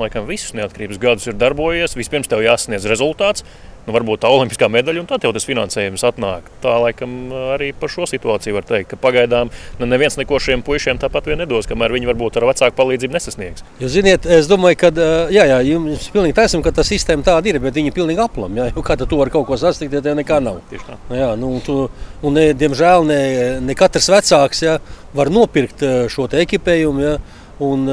laikam 0.00 0.26
visus 0.26 0.56
neatkarības 0.58 0.98
gadus 0.98 1.28
ir 1.30 1.36
darbojies. 1.38 1.94
Vispirms 1.94 2.26
tev 2.30 2.42
jāsasniedz 2.42 2.88
rezultāts, 2.90 3.44
nu, 3.86 3.94
varbūt 3.94 4.22
tā 4.24 4.30
olimpiskā 4.32 4.68
medaļa, 4.72 5.02
un 5.02 5.08
tad 5.10 5.24
jau 5.24 5.32
tas 5.34 5.46
finansējums 5.48 6.04
atnāk. 6.06 6.48
Tā 6.62 6.76
laikam 6.84 7.32
arī 7.54 7.70
par 7.76 7.92
šo 7.92 8.06
situāciju 8.10 8.56
var 8.56 8.66
teikt, 8.68 8.90
ka 8.92 8.98
pagaidām 9.00 9.50
nu, 9.80 9.88
neviens 9.90 10.18
neko 10.20 10.40
šiem 10.42 10.64
puišiem 10.66 11.00
tāpat 11.02 11.30
vien 11.30 11.40
nedos, 11.40 11.68
kamēr 11.70 11.94
viņi 11.96 12.10
varbūt 12.10 12.40
ar 12.40 12.48
vecāku 12.50 12.76
palīdzību 12.78 13.16
nesasniegs. 13.16 13.66
Jūs 13.82 13.94
ziniet, 13.96 14.28
es 14.38 14.50
domāju, 14.50 14.80
ka 14.84 14.92
jā, 15.32 15.46
jā, 15.52 15.60
jums 15.70 16.08
pilnīgi 16.14 16.38
taisnība, 16.38 16.68
ka 16.68 16.76
tā 16.80 16.86
sistēma 16.86 17.26
tāda 17.26 17.52
ir, 17.52 17.60
bet 17.62 17.76
viņi 17.78 17.92
ir 17.92 17.96
pilnīgi 17.96 18.24
aplam. 18.24 18.58
Jā, 18.60 18.70
kā 18.76 18.98
tu 19.00 19.20
vari 19.20 19.34
kaut 19.34 19.48
ko 19.48 19.60
sasniegt, 19.60 19.94
ja 19.96 20.04
tev 20.04 20.18
nekā 20.18 20.40
nav? 20.44 20.60
Tieši 20.70 20.88
tā. 20.88 20.98
Jā, 21.16 21.30
nu, 21.40 21.54
tu, 21.64 21.78
un 22.26 22.36
ne, 22.36 22.50
diemžēl 22.56 23.06
ne, 23.08 23.22
ne 23.64 23.78
katrs 23.78 24.10
vecāks 24.12 24.64
jā, 24.66 24.76
var 25.16 25.32
nopirkt 25.32 25.84
šo 26.12 26.28
ekipējumu. 26.40 27.06
Jā, 27.06 27.16
un, 27.64 27.88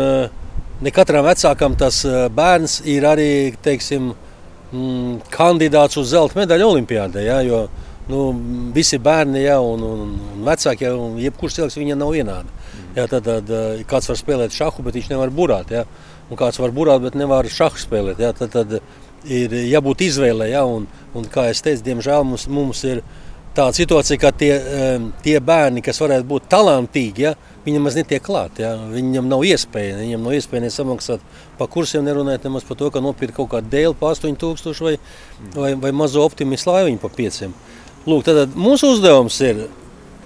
Ne 0.78 0.92
katram 0.94 1.26
vecākam 1.26 1.74
tas 1.74 2.04
bērns 2.38 2.84
ir 2.86 3.06
arī 3.10 3.30
teiksim, 3.66 4.12
mm, 4.72 5.30
kandidāts 5.34 6.00
uz 6.00 6.12
zelta 6.14 6.40
medaļu 6.40 6.72
Olimpijādē. 6.74 7.24
Ja, 7.26 7.40
jo, 7.46 7.66
nu, 8.12 8.22
visi 8.76 9.00
bērni 9.04 9.44
ja, 9.44 9.60
un, 9.64 9.84
un, 9.84 10.14
un 10.36 10.46
vecāki, 10.48 10.88
ja, 10.88 10.94
un 10.98 11.18
jebkurš 11.22 11.60
cilvēks 11.60 11.80
viņam 11.82 12.04
nav 12.04 12.14
vienādi. 12.16 12.56
Ja, 12.98 13.06
tad, 13.10 13.28
tad 13.28 13.52
kāds 13.90 14.10
var 14.10 14.18
spēlēt 14.18 14.56
šahu, 14.56 14.86
bet 14.86 14.98
viņš 14.98 15.12
nevar 15.12 15.34
burāt. 15.34 15.74
Ja, 15.74 15.84
un 16.30 16.40
kāds 16.40 16.60
var 16.62 16.74
burāt, 16.76 17.04
bet 17.04 17.18
nevar 17.20 17.48
šahu 17.52 17.80
spēlēt. 17.82 18.22
Ja, 18.24 18.34
tad, 18.38 18.56
tad 18.56 18.80
ir 19.28 19.54
jābūt 19.68 20.06
izvēlei. 20.08 20.52
Ja, 20.54 20.66
un, 20.66 20.88
un, 21.14 21.28
kā 21.32 21.48
jau 21.50 21.60
teicu, 21.68 21.86
diemžēl 21.86 22.26
mums, 22.28 22.48
mums 22.52 22.84
ir 22.88 23.04
tāda 23.58 23.74
situācija, 23.78 24.20
ka 24.22 24.32
tie, 24.38 24.54
tie 25.26 25.38
bērni, 25.42 25.84
kas 25.86 26.00
varētu 26.02 26.28
būt 26.30 26.50
talantīgi, 26.52 27.28
ja, 27.28 27.34
viņam 27.68 27.88
maz 27.88 27.98
netiek 28.00 28.24
klāt. 28.24 28.62
Ja. 28.62 28.74
Viņam 28.92 29.28
nav 29.30 29.44
iespēja, 29.48 30.00
viņam 30.00 30.28
nav 30.28 30.38
iespēja 30.38 30.72
samaksāt 30.74 31.24
par 31.60 31.70
kursiem, 31.74 32.06
nerunājot 32.08 32.48
nemaz 32.48 32.68
par 32.68 32.80
to, 32.80 32.92
ka 32.94 33.04
nopirkt 33.04 33.36
kaut 33.38 33.52
kādu 33.56 33.72
dēlu 33.74 33.98
par 33.98 34.16
8000 34.16 34.86
vai, 34.86 34.96
vai, 35.56 35.74
vai 35.88 35.94
mazo 35.96 36.24
optimistu 36.26 36.72
laiviņu 36.72 37.02
par 37.04 37.14
5. 37.18 37.50
Lūk, 38.08 38.24
tad 38.28 38.56
mūsu 38.56 38.94
uzdevums 38.96 39.40
ir 39.44 39.66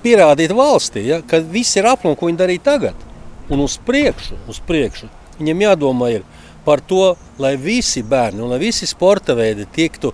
pierādīt 0.04 0.54
valstī, 0.58 1.06
ja, 1.10 1.22
ka 1.26 1.42
viss 1.42 1.78
ir 1.78 1.90
aplams, 1.90 2.20
ko 2.20 2.30
viņi 2.30 2.42
darīja 2.42 2.66
tagad. 2.72 3.08
Un 3.52 3.64
uz 3.66 3.78
priekšu, 3.86 4.38
uz 4.50 4.62
priekšu. 4.68 5.10
Viņam 5.40 5.66
jādomā 5.66 6.12
ir 6.14 6.28
par 6.66 6.82
to, 6.86 7.16
lai 7.42 7.56
visi 7.58 8.04
bērni 8.06 8.44
un 8.44 8.54
lai 8.54 8.60
visi 8.62 8.86
sporta 8.90 9.34
veidi 9.38 9.66
tiktu 9.66 10.14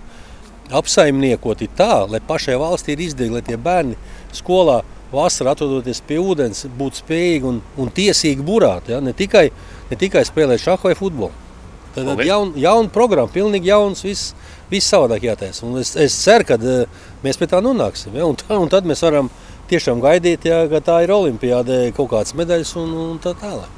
apsaimniekoti 0.72 1.68
tā, 1.76 2.04
lai 2.08 2.20
pašai 2.24 2.56
valstī 2.60 2.94
ir 2.94 3.04
izdevīgi, 3.04 3.36
lai 3.36 3.44
tie 3.44 3.58
bērni 3.60 3.96
skolā 4.36 4.80
vasarā 5.12 5.54
atrodoties 5.56 6.00
pie 6.06 6.18
ūdens, 6.20 6.66
būt 6.78 7.02
spējīgi 7.02 7.48
un, 7.48 7.60
un 7.80 7.92
tiesīgi 7.94 8.44
burāt. 8.44 8.90
Ja? 8.92 9.00
Ne, 9.04 9.14
tikai, 9.16 9.48
ne 9.90 9.98
tikai 10.00 10.24
spēlēt 10.28 10.62
šādu 10.64 10.90
vai 10.90 10.96
futbolu. 10.98 11.46
Tad 11.94 12.12
ir 12.12 12.28
jauna 12.28 12.60
jaun 12.60 12.90
programma, 12.92 13.30
pilnīgi 13.32 13.72
jauns, 13.72 14.04
viss, 14.04 14.34
viss 14.70 14.90
savādāk 14.92 15.24
jātaisa. 15.30 15.64
Un 15.66 15.80
es, 15.80 15.94
es 15.98 16.14
ceru, 16.20 16.46
ka 16.46 16.58
uh, 16.60 17.02
mēs 17.24 17.40
pie 17.40 17.48
tā 17.50 17.62
nonāksim. 17.64 18.14
Ja? 18.14 18.28
Un, 18.28 18.38
tā, 18.38 18.52
un 18.60 18.70
tad 18.70 18.86
mēs 18.88 19.02
varam 19.06 19.32
tiešām 19.72 20.04
gaidīt, 20.04 20.46
ja, 20.48 20.62
ka 20.70 20.82
tā 20.84 21.00
ir 21.04 21.12
olimpiāde, 21.16 21.80
kaut 21.96 22.12
kādas 22.14 22.36
medaļas 22.38 22.76
un, 22.80 22.94
un 23.08 23.20
tā 23.24 23.34
tālāk. 23.40 23.74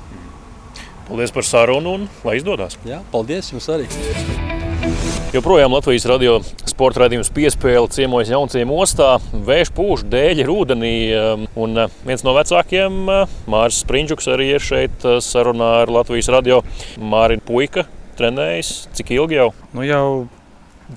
Paldies 1.09 1.35
par 1.35 1.47
sarunu 1.47 1.97
un 1.99 2.07
lai 2.27 2.39
izdodas. 2.39 2.79
Jā, 2.87 3.03
paldies 3.11 3.51
jums 3.55 3.67
arī. 3.73 3.91
Joprojām 5.31 5.71
Latvijas 5.71 6.09
radio 6.11 6.41
sporta 6.67 7.05
raidījums 7.05 7.29
piespēle 7.31 7.87
ciemojas 7.95 8.33
Jaunciem 8.33 8.71
ostā. 8.75 9.13
Vējš 9.47 9.69
pūš, 9.77 10.01
dēļi 10.11 10.43
ir 10.43 10.51
ūdenī. 10.51 10.91
Um, 11.15 11.45
un 11.55 11.79
uh, 11.79 11.93
viens 12.03 12.25
no 12.27 12.33
vecākiem, 12.35 12.97
uh, 13.07 13.37
Mārcis 13.47 13.85
Sprindžuks, 13.85 14.27
arī 14.35 14.49
ir 14.57 14.65
šeit 14.67 15.07
uh, 15.07 15.21
sarunā 15.23 15.69
ar 15.85 15.93
Latvijas 15.95 16.33
radio. 16.35 16.59
Mārina 16.99 17.47
Puika 17.47 17.87
trenējas. 18.19 18.89
Cik 18.99 19.15
ilgi 19.21 19.39
jau? 19.39 19.47
Nu 19.71 19.87
jau 19.87 20.03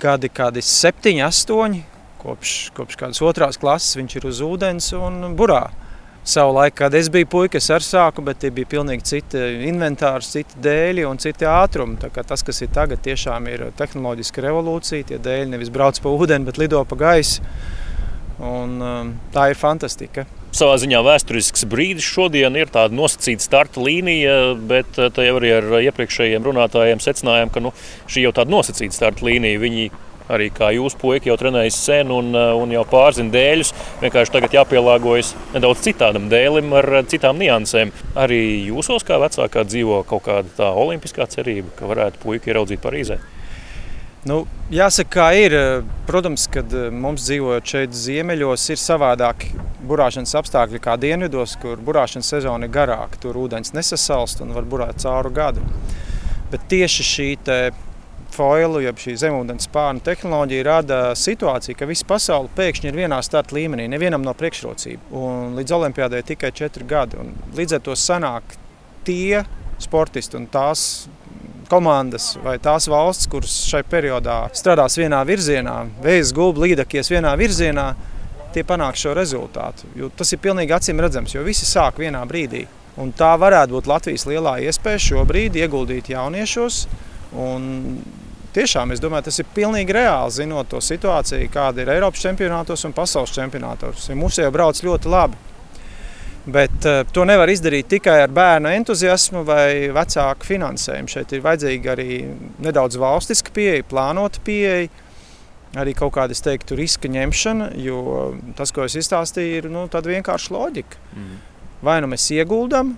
gadi 0.02 0.32
kādi 0.34 0.66
septiņi, 0.66 1.22
astoņi. 1.28 1.84
Kopš, 2.24 2.56
kopš 2.74 2.98
kādas 3.04 3.22
otrās 3.22 3.62
klases 3.62 3.94
viņš 4.00 4.18
ir 4.18 4.30
uz 4.32 4.42
ūdens 4.42 4.90
un 4.98 5.36
burā. 5.38 5.68
Savu 6.24 6.54
laiku, 6.56 6.78
kad 6.78 6.94
es 6.96 7.10
biju 7.12 7.26
puika, 7.28 7.60
es 7.60 7.66
arī 7.68 7.84
sāku, 7.84 8.22
bet 8.24 8.38
tie 8.40 8.48
bija 8.54 8.68
pilnīgi 8.70 9.04
citi 9.04 9.40
inventāri, 9.68 10.24
citi 10.24 10.56
dēļi 10.64 11.02
un 11.04 11.18
citi 11.20 11.44
ātrumi. 11.44 11.98
Tas, 12.00 12.40
kas 12.40 12.62
ir 12.64 12.70
tagad, 12.72 13.02
tiešām 13.04 13.44
ir 13.52 13.66
tehnoloģiska 13.76 14.46
revolūcija. 14.46 15.10
Tie 15.10 15.18
dēļi 15.20 15.50
nevis 15.52 15.72
brauc 15.74 16.00
pa 16.00 16.14
ūdeni, 16.16 16.48
bet 16.48 16.60
lido 16.62 16.80
pa 16.88 16.96
gaisu. 17.02 17.44
Un, 18.40 18.72
um, 18.80 19.12
tā 19.36 19.50
ir 19.52 19.60
fantastika. 19.60 20.24
Savā 20.54 20.78
ziņā 20.80 21.02
vēsturisks 21.04 21.66
brīdis 21.68 22.08
šodien 22.08 22.56
ir 22.56 22.72
tāda 22.72 22.96
nosacīta 22.96 23.44
starta 23.44 23.84
līnija, 23.84 24.54
bet 24.70 24.96
uh, 24.96 25.12
tā 25.12 25.28
jau 25.28 25.36
arī 25.42 25.52
ar 25.58 25.68
iepriekšējiem 25.90 26.48
runātājiem 26.48 27.04
secinājām, 27.04 27.52
ka 27.52 27.62
nu, 27.62 27.74
šī 28.08 28.24
jau 28.24 28.32
tāda 28.40 28.54
nosacīta 28.54 28.96
starta 28.96 29.28
līnija. 29.28 29.60
Viņi 29.60 29.90
Arī 30.32 30.48
kā 30.54 30.70
jūs, 30.72 30.94
puiši, 30.96 31.28
jau 31.28 31.36
trenējat 31.36 31.76
sen 31.76 32.12
un, 32.14 32.30
uh, 32.32 32.54
un 32.56 32.72
jau 32.72 32.84
pārzina 32.88 33.32
dēļus. 33.34 33.74
Vienkārši 34.00 34.32
tagad 34.32 34.56
jāpielāgojas 34.56 35.34
nedaudz 35.52 35.84
citādam 35.84 36.30
dēlim, 36.32 36.72
ar 36.78 37.02
citām 37.10 37.36
niansēm. 37.42 37.92
Arī 38.16 38.40
jūsos, 38.70 39.04
kā 39.04 39.20
vecākā, 39.20 39.66
dzīvo 39.68 40.00
kaut 40.08 40.24
kāda 40.30 40.56
tā 40.56 40.72
olimpiskā 40.72 41.28
cerība, 41.28 41.74
ka 41.76 41.90
varētu 41.90 42.22
puiši 42.24 42.54
ieraudzīt 42.54 42.80
Parīzē. 42.84 43.20
Nu, 44.24 44.46
jāsaka, 44.72 45.10
kā 45.12 45.26
ir. 45.36 45.54
Protams, 46.08 46.46
kad 46.52 46.72
mums 46.92 47.26
dzīvojot 47.26 47.68
šeit, 47.68 47.96
ziemeļos, 47.96 48.64
ir 48.72 48.80
savādāki 48.80 49.50
burāšanas 49.84 50.32
apstākļi 50.40 50.80
kā 50.84 50.96
dienvidos, 51.00 51.58
kur 51.60 51.80
burāšanas 51.84 52.32
sezona 52.32 52.64
ir 52.64 52.72
garāka. 52.72 53.20
Tur 53.20 53.36
ūdens 53.42 53.74
nesasalst 53.76 54.40
un 54.40 54.56
var 54.56 54.64
burāt 54.68 55.04
cauru 55.04 55.32
gadu. 55.36 55.64
Bet 56.52 56.64
tieši 56.72 57.08
šī 57.10 57.28
foilu, 58.34 58.82
jeb 58.84 58.98
šī 59.00 59.14
zemūdens 59.22 59.68
spārnu 59.68 60.02
tehnoloģija 60.04 60.66
rada 60.66 61.00
situāciju, 61.18 61.78
ka 61.78 61.88
visa 61.88 62.06
pasaule 62.10 62.50
pēkšņi 62.56 62.90
ir 62.90 62.98
vienā 63.04 63.20
starta 63.24 63.56
līmenī, 63.56 63.86
nevienam 63.90 64.24
no 64.26 64.34
priekšrocību. 64.36 65.10
Un 65.14 65.58
līdz 65.58 65.76
olimpiādai 65.78 66.24
tikai 66.26 66.52
četri 66.54 66.86
gadi. 66.88 67.20
Un 67.22 67.34
līdz 67.56 67.78
ar 67.78 67.84
to 67.86 67.96
sanāk 67.98 68.56
tie 69.06 69.44
sportisti 69.82 70.38
un 70.38 70.48
tās 70.50 71.06
komandas 71.70 72.34
vai 72.44 72.58
tās 72.62 72.88
valsts, 72.90 73.28
kuras 73.30 73.54
šai 73.68 73.82
periodā 73.88 74.44
strādās 74.56 74.98
vienā 75.00 75.22
virzienā, 75.26 75.78
vējas 76.04 76.32
gulbi 76.36 76.68
līdakies 76.68 77.10
vienā 77.12 77.34
virzienā, 77.40 77.88
tie 78.54 78.62
panāk 78.66 78.98
šo 79.00 79.14
rezultātu. 79.16 79.88
Jo 79.98 80.10
tas 80.14 80.30
ir 80.32 80.42
pilnīgi 80.44 80.74
acīm 80.76 81.00
redzams, 81.02 81.34
jo 81.34 81.42
visi 81.46 81.66
sāk 81.68 81.98
vienā 82.02 82.22
brīdī. 82.28 82.64
Un 83.00 83.10
tā 83.16 83.32
varētu 83.40 83.74
būt 83.74 83.88
Latvijas 83.90 84.26
lielā 84.30 84.60
iespēja 84.68 85.02
šobrīd 85.08 85.56
ieguldīt 85.58 86.12
jauniešos. 86.12 86.84
Un 87.34 87.98
tiešām 88.54 88.94
es 88.94 89.02
domāju, 89.02 89.28
tas 89.28 89.40
ir 89.42 89.48
pilnīgi 89.54 89.96
reāli, 89.96 90.36
zinot 90.36 90.70
to 90.70 90.80
situāciju, 90.84 91.50
kāda 91.52 91.82
ir 91.82 91.90
Eiropas 91.96 92.22
čempionātos 92.22 92.86
un 92.86 92.94
pasaules 92.96 93.34
čempionātos. 93.34 94.08
Ja 94.10 94.18
mums 94.18 94.38
jau 94.38 94.52
brauc 94.54 94.80
ļoti 94.84 95.10
labi. 95.10 95.40
Bet 96.44 96.84
uh, 96.84 97.00
to 97.08 97.24
nevar 97.24 97.48
izdarīt 97.48 97.88
tikai 97.88 98.18
ar 98.26 98.32
bērnu 98.34 98.68
entuziasmu 98.68 99.46
vai 99.48 99.88
vecāku 99.96 100.44
finansējumu. 100.44 101.08
Šeit 101.08 101.32
ir 101.32 101.40
vajadzīga 101.44 101.94
arī 101.94 102.18
nedaudz 102.66 102.98
valstiska 103.00 103.54
pieeja, 103.56 103.86
plānota 103.88 104.42
pieeja, 104.44 104.90
arī 105.80 105.94
kaut 105.96 106.12
kāda, 106.18 106.36
es 106.36 106.44
teiktu, 106.44 106.76
riska 106.76 107.08
ņemšana. 107.08 107.70
Jo 107.80 108.34
tas, 108.58 108.74
ko 108.76 108.84
es 108.84 108.98
izstāstīju, 109.00 109.62
ir 109.62 109.70
nu, 109.72 109.86
vienkārši 109.88 110.52
loģika. 110.52 111.00
Mm. 111.16 111.40
Vai 111.84 111.96
nu 112.04 112.12
mēs 112.12 112.28
ieguldām, 112.36 112.92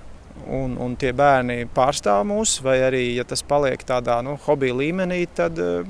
un, 0.47 0.77
un 0.81 0.95
tie 1.01 1.13
bērni 1.17 1.67
pārstāv 1.75 2.25
mūs, 2.29 2.59
vai 2.65 2.79
arī, 2.87 3.03
ja 3.17 3.25
tas 3.29 3.43
paliek 3.47 3.83
tādā 3.87 4.21
nu, 4.25 4.37
hobija 4.47 4.77
līmenī, 4.77 5.25
tad 5.35 5.59
eh, 5.63 5.85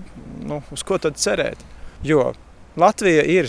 nu, 0.47 0.63
uz 0.73 0.85
ko 0.87 0.99
tad 1.03 1.21
cerēt? 1.21 1.63
Jo 2.07 2.33
Latvija 2.77 3.23
ir 3.25 3.49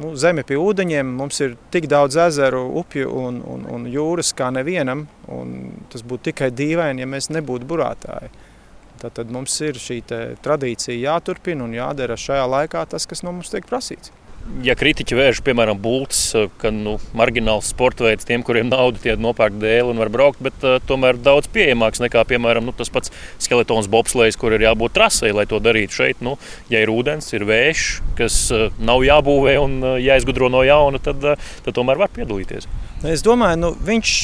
nu, 0.00 0.14
zeme 0.16 0.44
pie 0.48 0.56
ūdeņiem, 0.60 1.10
mums 1.18 1.40
ir 1.44 1.56
tik 1.74 1.88
daudz 1.92 2.16
ezeru, 2.28 2.62
upju 2.80 3.10
un, 3.24 3.42
un, 3.44 3.66
un 3.68 3.84
jūras 3.90 4.32
kā 4.36 4.48
nevienam, 4.54 5.06
un 5.28 5.58
tas 5.92 6.04
būtu 6.04 6.30
tikai 6.30 6.50
dīvaini, 6.56 7.04
ja 7.04 7.10
mēs 7.10 7.28
nebūtu 7.34 7.68
burātāji. 7.68 8.32
Tad 9.02 9.32
mums 9.34 9.56
ir 9.66 9.78
šī 9.82 9.98
tradīcija 10.44 10.94
jāturpina 10.94 11.64
un 11.66 11.72
jādara 11.74 12.14
šajā 12.14 12.44
laikā 12.46 12.84
tas, 12.92 13.08
kas 13.10 13.24
no 13.26 13.32
mums 13.34 13.50
tiek 13.50 13.66
prasīts 13.66 14.12
ja 14.64 14.74
kritiķi 14.78 15.16
vērš, 15.16 15.40
piemēram, 15.46 15.78
būtis, 15.82 16.20
eh, 16.38 16.48
ka 16.60 16.70
nu, 16.74 16.96
marģināls 17.18 17.70
sporta 17.72 18.06
veids 18.06 18.26
tiem, 18.28 18.44
kuriem 18.46 18.70
nauda 18.70 19.00
tie 19.02 19.14
nopērk 19.16 19.56
dēli 19.62 19.92
un 19.92 20.00
var 20.02 20.10
braukt, 20.12 20.42
bet 20.42 20.64
uh, 20.66 20.78
tomēr 20.88 21.18
daudz 21.22 21.48
pieejamāks 21.52 22.02
nekā, 22.02 22.24
piemēram, 22.28 22.66
nu, 22.66 22.74
tas 22.76 22.90
pats 22.92 23.12
skeletons 23.42 23.88
bobslēgs, 23.92 24.38
kur 24.40 24.54
ir 24.54 24.64
jābūt 24.66 24.94
trasei, 24.96 25.32
lai 25.34 25.46
to 25.50 25.60
darītu 25.62 25.98
šeit. 25.98 26.22
Nu, 26.24 26.36
ja 26.72 26.82
ir 26.82 26.92
ūdens, 26.92 27.30
ir 27.34 27.46
vējš, 27.48 27.88
kas 28.18 28.38
uh, 28.54 28.68
nav 28.82 29.04
jābūvē 29.06 29.56
un 29.62 29.76
uh, 29.80 29.96
jāizgudro 30.02 30.50
no 30.52 30.62
jauna, 30.66 31.00
tad, 31.02 31.22
uh, 31.24 31.50
tad 31.66 31.78
tomēr 31.78 32.00
var 32.02 32.12
piedalīties. 32.14 32.68
Es 33.08 33.24
domāju, 33.26 33.58
nu, 33.58 33.72
viņš, 33.82 34.14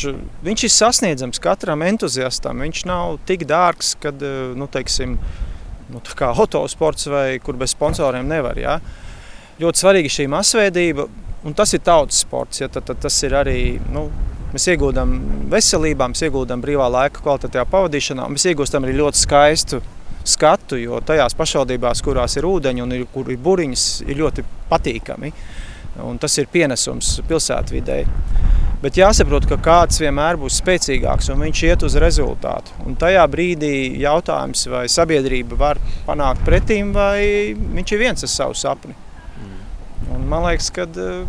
viņš 0.47 0.65
ir 0.69 0.75
sasniedzams 0.75 1.43
katram 1.43 1.83
entuziastam. 1.87 2.63
Viņš 2.63 2.85
nav 2.87 3.19
tik 3.27 3.43
dārgs, 3.51 3.97
kad, 4.03 4.23
nu, 4.55 4.69
teiksim, 4.71 5.17
nu, 5.91 6.03
kā 6.19 6.31
autosports 6.31 7.09
vai 7.11 7.27
kur 7.43 7.59
bez 7.59 7.75
sponsoriem 7.75 8.29
nevar. 8.31 8.61
Ja? 8.61 8.79
Ļoti 9.63 9.83
svarīga 9.83 10.15
šī 10.15 10.29
masveidība, 10.33 11.07
un 11.47 11.55
tas 11.59 11.75
ir 11.75 11.85
tautas 11.87 12.23
sports. 12.25 12.63
Ja, 12.63 12.71
tad, 12.73 12.89
tad 12.89 13.03
tas 13.05 13.23
ir 13.27 13.37
arī. 13.39 13.61
Nu, 13.93 14.09
Mēs 14.49 14.65
iegūstam 14.73 15.11
veselībā, 15.53 16.07
mēs 16.09 16.23
iegūstam 16.25 16.63
brīvā 16.65 16.87
laika 16.89 17.21
kvalitātē 17.21 17.67
pavadīšanā, 17.69 18.25
un 18.25 18.33
mēs 18.33 18.47
iegūstam 18.49 18.87
arī 18.87 18.95
ļoti 18.97 19.21
skaistu 19.21 19.81
skatu, 20.25 20.79
jo 20.81 21.01
tajās 21.05 21.37
pašvaldībās, 21.37 22.01
kurās 22.05 22.37
ir 22.39 22.47
ūdeņi 22.49 22.85
un 22.85 22.95
ir, 22.97 23.03
kur 23.13 23.29
ir 23.29 23.41
buriņas, 23.45 23.85
ir 24.09 24.23
ļoti 24.23 24.45
patīkami. 24.71 25.33
Un 26.05 26.17
tas 26.23 26.37
ir 26.41 26.49
pienesums 26.49 27.19
pilsētvidē. 27.29 27.99
Bet 28.81 28.97
jāsaprot, 28.97 29.49
ka 29.51 29.59
kāds 29.59 29.99
vienmēr 29.99 30.39
būs 30.39 30.61
spēcīgāks 30.63 31.33
un 31.35 31.43
viņš 31.43 31.63
iet 31.67 31.85
uz 31.85 31.97
rezultātu. 31.99 32.77
Un 32.87 32.95
tajā 32.97 33.25
brīdī 33.29 33.73
jautājums, 33.99 34.63
vai 34.71 34.85
sabiedrība 34.89 35.59
var 35.59 35.83
panākt 36.07 36.45
pretīm, 36.47 36.95
vai 36.95 37.53
viņš 37.59 37.93
ir 37.95 38.03
viens 38.05 38.25
ar 38.25 38.33
savu 38.33 38.57
sapni. 38.57 38.95
Un 40.15 40.27
man 40.31 40.47
liekas, 40.47 40.71
ka 40.75 40.87
eh, 40.87 41.25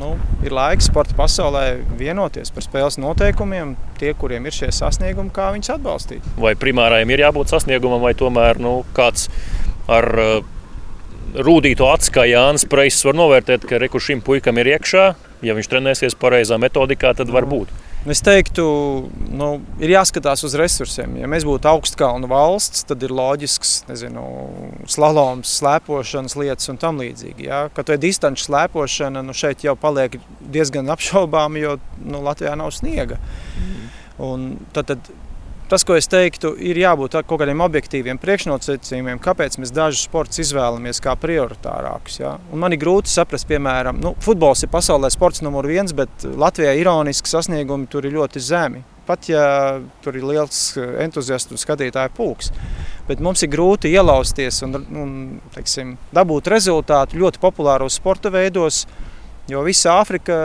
nu, 0.00 0.10
ir 0.44 0.54
laiks 0.54 0.90
sporta 0.90 1.16
pasaulē 1.18 1.64
vienoties 1.98 2.52
par 2.54 2.64
spēles 2.66 2.98
noteikumiem, 3.00 3.76
tie, 4.00 4.12
kuriem 4.18 4.48
ir 4.48 4.56
šie 4.56 4.72
sasniegumi, 4.74 5.32
kā 5.34 5.52
viņus 5.54 5.72
atbalstīt. 5.78 6.26
Vai 6.40 6.56
primārajam 6.58 7.14
ir 7.14 7.24
jābūt 7.26 7.54
sasniegumam, 7.54 8.02
vai 8.04 8.12
tomēr 8.18 8.60
nu, 8.62 8.78
kāds 8.96 9.30
ar 9.92 10.10
uh, 10.20 10.36
rūtīto 11.46 11.88
acu, 11.92 12.12
kā 12.18 12.26
Jānis 12.28 12.66
Preis, 12.68 13.00
var 13.06 13.16
novērtēt, 13.18 13.66
ka 13.68 13.80
reku 13.82 14.00
šim 14.02 14.22
puikam 14.24 14.58
ir 14.60 14.74
iekšā, 14.76 15.06
ja 15.46 15.56
viņš 15.56 15.72
trenēsies 15.72 16.18
pareizā 16.20 16.58
metodikā, 16.60 17.14
tad 17.16 17.32
var 17.32 17.48
būt. 17.48 17.72
Es 18.06 18.20
teiktu, 18.22 18.64
nu, 19.34 19.46
ir 19.82 19.90
jāskatās 19.90 20.44
uz 20.46 20.54
resursiem. 20.58 21.16
Ja 21.18 21.26
mēs 21.30 21.42
būtu 21.46 21.66
augstkalnu 21.66 22.28
valsts, 22.30 22.84
tad 22.86 23.02
ir 23.02 23.10
loģisks, 23.10 23.80
nezinu, 23.88 24.22
slaloms, 24.90 25.56
slēpošanas 25.58 26.36
lietas 26.38 26.70
un 26.70 26.78
tam 26.78 27.00
līdzīgi. 27.02 27.48
Ja? 27.48 27.64
Kad 27.74 27.90
vai 27.90 27.98
distanču 28.02 28.46
slēpošana, 28.46 29.24
nu 29.26 29.34
šeit 29.34 29.66
jau 29.66 29.74
paliek 29.80 30.20
diezgan 30.54 30.92
apšaubāma, 30.94 31.58
jo 31.64 31.76
nu, 32.04 32.22
Latvijā 32.22 32.54
nav 32.58 32.70
sniega. 32.78 33.18
Mm. 33.58 33.88
Un 34.26 34.46
tad, 34.76 34.92
tad 34.92 35.10
Tas, 35.66 35.82
ko 35.82 35.96
es 35.98 36.06
teiktu, 36.06 36.52
ir 36.62 36.78
jābūt 36.78 37.16
kaut 37.26 37.40
kādiem 37.40 37.58
objektīviem 37.64 38.20
priekšnosacījumiem, 38.22 39.18
kāpēc 39.22 39.56
mēs 39.58 39.72
dažus 39.74 40.04
sportus 40.06 40.44
izvēlamies 40.44 41.00
kā 41.02 41.16
prioritārākus. 41.18 42.20
Ja? 42.20 42.36
Un 42.54 42.62
man 42.62 42.76
ir 42.76 42.78
grūti 42.84 43.10
saprast, 43.10 43.48
piemēram, 43.50 43.98
nu, 43.98 44.12
futbols 44.22 44.62
ir 44.62 44.70
pasaulē 44.70 45.10
sports 45.10 45.42
numur 45.42 45.66
viens, 45.66 45.90
bet 45.96 46.22
Latvijā 46.22 46.76
ironiski 46.78 47.32
sasniegumi 47.32 47.90
tur 47.90 48.06
ir 48.06 48.14
ļoti 48.14 48.42
zemi. 48.46 48.84
Pat 49.06 49.26
ja 49.30 49.42
tur 50.02 50.18
ir 50.18 50.26
liels 50.26 50.60
entuziastu 51.02 51.54
un 51.54 51.62
skatītāju 51.62 52.14
pulks. 52.14 52.52
Bet 53.10 53.22
mums 53.22 53.42
ir 53.42 53.50
grūti 53.50 53.90
ielausties 53.90 54.62
un, 54.66 54.80
un 55.02 55.12
teiksim, 55.54 55.96
dabūt 56.14 56.50
rezultātu 56.50 57.18
ļoti 57.18 57.42
populāros 57.42 57.98
sporta 57.98 58.30
veidos, 58.34 58.84
Jo 59.46 59.60
visa 59.62 59.92
Āfrika 60.00 60.36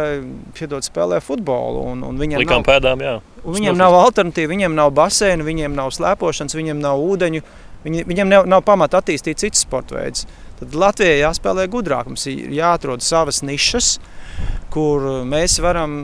piedod, 0.53 0.85
spēlē 0.85 1.17
futbolu. 1.25 1.87
Un, 1.89 2.03
un 2.05 2.19
Likām 2.21 2.61
nav, 2.61 2.67
pēdām, 2.67 3.01
jā. 3.01 3.15
Viņiem 3.41 3.77
nav 3.77 3.95
alternatīva, 3.97 4.51
viņiem 4.53 4.77
nav 4.77 4.91
baseina, 4.93 5.45
viņiem 5.45 5.73
nav 5.77 5.89
slēpošanas, 5.95 6.55
viņiem 6.57 6.81
nav 6.81 7.01
ūdeņu. 7.01 7.43
Viņi, 7.81 8.03
viņiem 8.05 8.29
nav, 8.29 8.45
nav 8.45 8.61
pamata 8.61 8.99
attīstīt 9.01 9.41
citas 9.41 9.63
sporta 9.65 9.97
veidus. 9.97 10.27
Tad 10.59 10.75
Latvijai 10.77 11.23
jāspēlē 11.23 11.65
gudrāk. 11.73 12.11
Mums 12.11 12.27
ir 12.29 12.51
jāatrod 12.53 13.01
savas 13.01 13.41
nišas, 13.41 13.95
kur 14.73 15.07
mēs 15.25 15.57
varam 15.63 15.95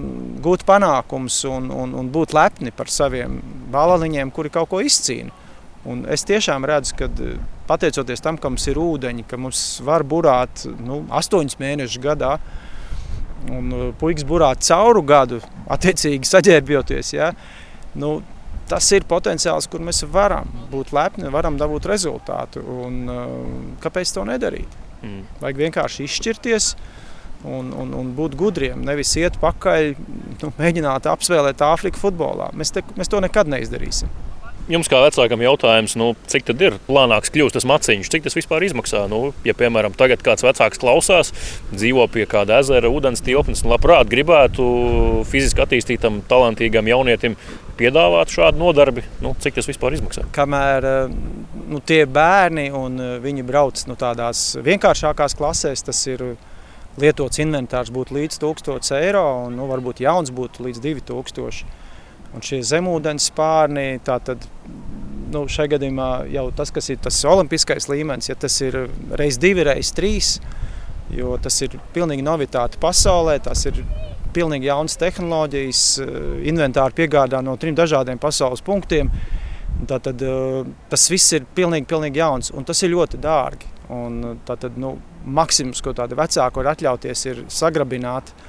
gūt 0.42 0.66
panākumus 0.66 1.44
un, 1.46 1.70
un, 1.70 1.94
un 2.00 2.10
būt 2.14 2.34
lepni 2.34 2.74
par 2.74 2.90
saviem 2.90 3.38
balaniņiem, 3.74 4.34
kuri 4.34 4.54
kaut 4.54 4.72
ko 4.72 4.82
izcīna. 4.82 5.30
Un 5.88 6.02
es 6.12 6.26
tiešām 6.28 6.66
redzu, 6.68 6.98
ka 6.98 7.08
pateicoties 7.70 8.24
tam, 8.26 8.40
ka 8.42 8.50
mums 8.50 8.66
ir 8.68 8.80
ūdeņi, 8.82 9.28
ka 9.30 9.38
mums 9.40 9.62
var 9.86 10.04
burāt 10.04 10.66
nu, 10.82 11.04
astoņus 11.16 11.60
mēnešus 11.62 12.02
gadā, 12.04 12.40
un 13.54 13.70
uh, 13.74 13.86
puikas 14.00 14.26
burā 14.28 14.52
cauru 14.62 15.04
gadu, 15.08 15.42
attiecīgi 15.74 16.28
saģērbjoties. 16.28 17.14
Ja? 17.16 17.32
Nu, 17.98 18.18
tas 18.68 18.90
ir 18.96 19.08
potenciāls, 19.08 19.70
kur 19.72 19.84
mēs 19.84 20.04
varam 20.12 20.50
būt 20.72 20.94
lepni, 20.96 21.32
varam 21.34 21.60
dabūt 21.60 21.88
rezultātu. 21.90 22.64
Un, 22.86 23.02
uh, 23.12 23.34
kāpēc 23.84 24.14
to 24.16 24.26
nedarīt? 24.28 24.80
Mm. 25.04 25.26
Vajag 25.42 25.62
vienkārši 25.68 26.08
izšķirties 26.08 26.72
un, 27.46 27.72
un, 27.72 27.94
un 27.94 28.14
būt 28.18 28.38
gudriem. 28.40 28.82
Nevis 28.86 29.14
iet 29.20 29.38
pakaļ, 29.42 29.94
nu, 30.42 30.54
mēģināt 30.58 31.10
apspēlēt 31.10 31.62
Āfriku 31.66 32.02
futbolā. 32.02 32.50
Mēs, 32.58 32.74
te, 32.74 32.84
mēs 32.98 33.12
to 33.14 33.22
nekad 33.24 33.50
neizdarīsim. 33.54 34.12
Jums 34.68 34.90
kā 34.92 35.00
vecākam 35.00 35.40
jautājums, 35.40 35.94
nu, 35.96 36.10
cik 36.28 36.44
tad 36.50 36.60
ir 36.60 36.74
plānāks 36.90 37.32
kļūst 37.32 37.56
tas 37.56 37.66
maciņš, 37.70 38.10
cik 38.12 38.26
tas 38.26 38.36
vispār 38.36 38.66
izmaksā? 38.68 39.06
Nu, 39.08 39.30
ja, 39.48 39.54
piemēram, 39.56 39.94
tagad 39.96 40.20
kāds 40.26 40.44
vecāks 40.44 40.82
klausās, 40.82 41.32
dzīvo 41.72 42.04
pie 42.12 42.26
kāda 42.28 42.58
ezera, 42.60 42.92
ūdens 42.92 43.24
tilpnes 43.24 43.64
un 43.64 43.72
labprāt 43.72 44.12
gribētu 44.12 44.66
fiziski 45.32 45.64
attīstītam, 45.64 46.20
talantīgam 46.28 46.92
jaunietim 46.92 47.38
piedāvāt 47.80 48.36
šādu 48.36 48.60
nodarbi, 48.60 49.06
nu, 49.24 49.32
cik 49.40 49.56
tas 49.56 49.72
vispār 49.72 49.96
izmaksā? 49.96 50.26
Kamēr 50.36 50.90
eh, 50.92 51.16
nu, 51.72 51.80
tie 51.80 52.04
bērni 52.04 52.68
un 52.76 53.00
eh, 53.00 53.16
viņi 53.24 53.48
brauc 53.48 53.88
nu, 53.88 53.96
tādās 53.96 54.50
vienkāršākās 54.68 55.40
klasēs, 55.40 55.88
tas 55.88 56.04
ir 56.12 56.28
lietots 57.00 57.40
inventārs 57.40 57.94
būtu 57.96 58.20
līdz 58.20 58.44
1000 58.44 58.96
eiro 59.00 59.28
un 59.46 59.56
nu, 59.62 59.72
varbūt 59.72 60.04
jauns 60.04 60.36
būtu 60.36 60.68
līdz 60.68 60.84
2000. 60.92 61.86
Un 62.36 62.44
šie 62.44 62.60
zemūdens 62.66 63.30
spārni, 63.32 63.98
tātad 64.06 64.44
nu, 65.32 65.44
šajā 65.52 65.74
gadījumā 65.76 66.10
jau 66.32 66.48
tas, 66.56 66.72
kas 66.76 66.90
ir 66.92 67.00
tas 67.04 67.20
olimpiskais 67.28 67.88
līmenis, 67.92 68.30
ja 68.32 68.36
tas 68.40 68.60
ir 68.64 68.80
reiz 69.20 69.40
divi, 69.42 69.64
reiz 69.68 69.94
trīs, 69.96 70.38
jo 71.14 71.36
tas 71.42 71.60
ir 71.64 71.78
pilnīgi 71.96 72.26
novitāte 72.26 72.80
pasaulē, 72.84 73.38
tas 73.44 73.64
ir 73.70 73.82
pilnīgi 74.36 74.70
jaunas 74.70 74.98
tehnoloģijas, 75.00 75.84
inventāri 76.52 77.00
piegādā 77.02 77.42
no 77.44 77.56
trim 77.60 77.78
dažādiem 77.78 78.20
pasaules 78.22 78.64
punktiem. 78.66 79.10
Tātad, 79.88 80.22
tas 80.90 81.04
viss 81.12 81.36
ir 81.38 81.46
pilnīgi, 81.56 81.86
pilnīgi 81.90 82.22
jauns 82.22 82.52
un 82.56 82.66
tas 82.66 82.82
ir 82.84 82.96
ļoti 82.96 83.20
dārgi. 83.22 83.74
Un 83.94 84.40
tātad, 84.46 84.76
nu, 84.80 84.98
maksimums, 85.24 85.80
ko 85.84 85.94
tādi 85.96 86.18
vecāki 86.18 86.60
var 86.60 86.72
atļauties, 86.74 87.22
ir 87.30 87.44
sagrabināt 87.54 88.34
uh, 88.34 88.47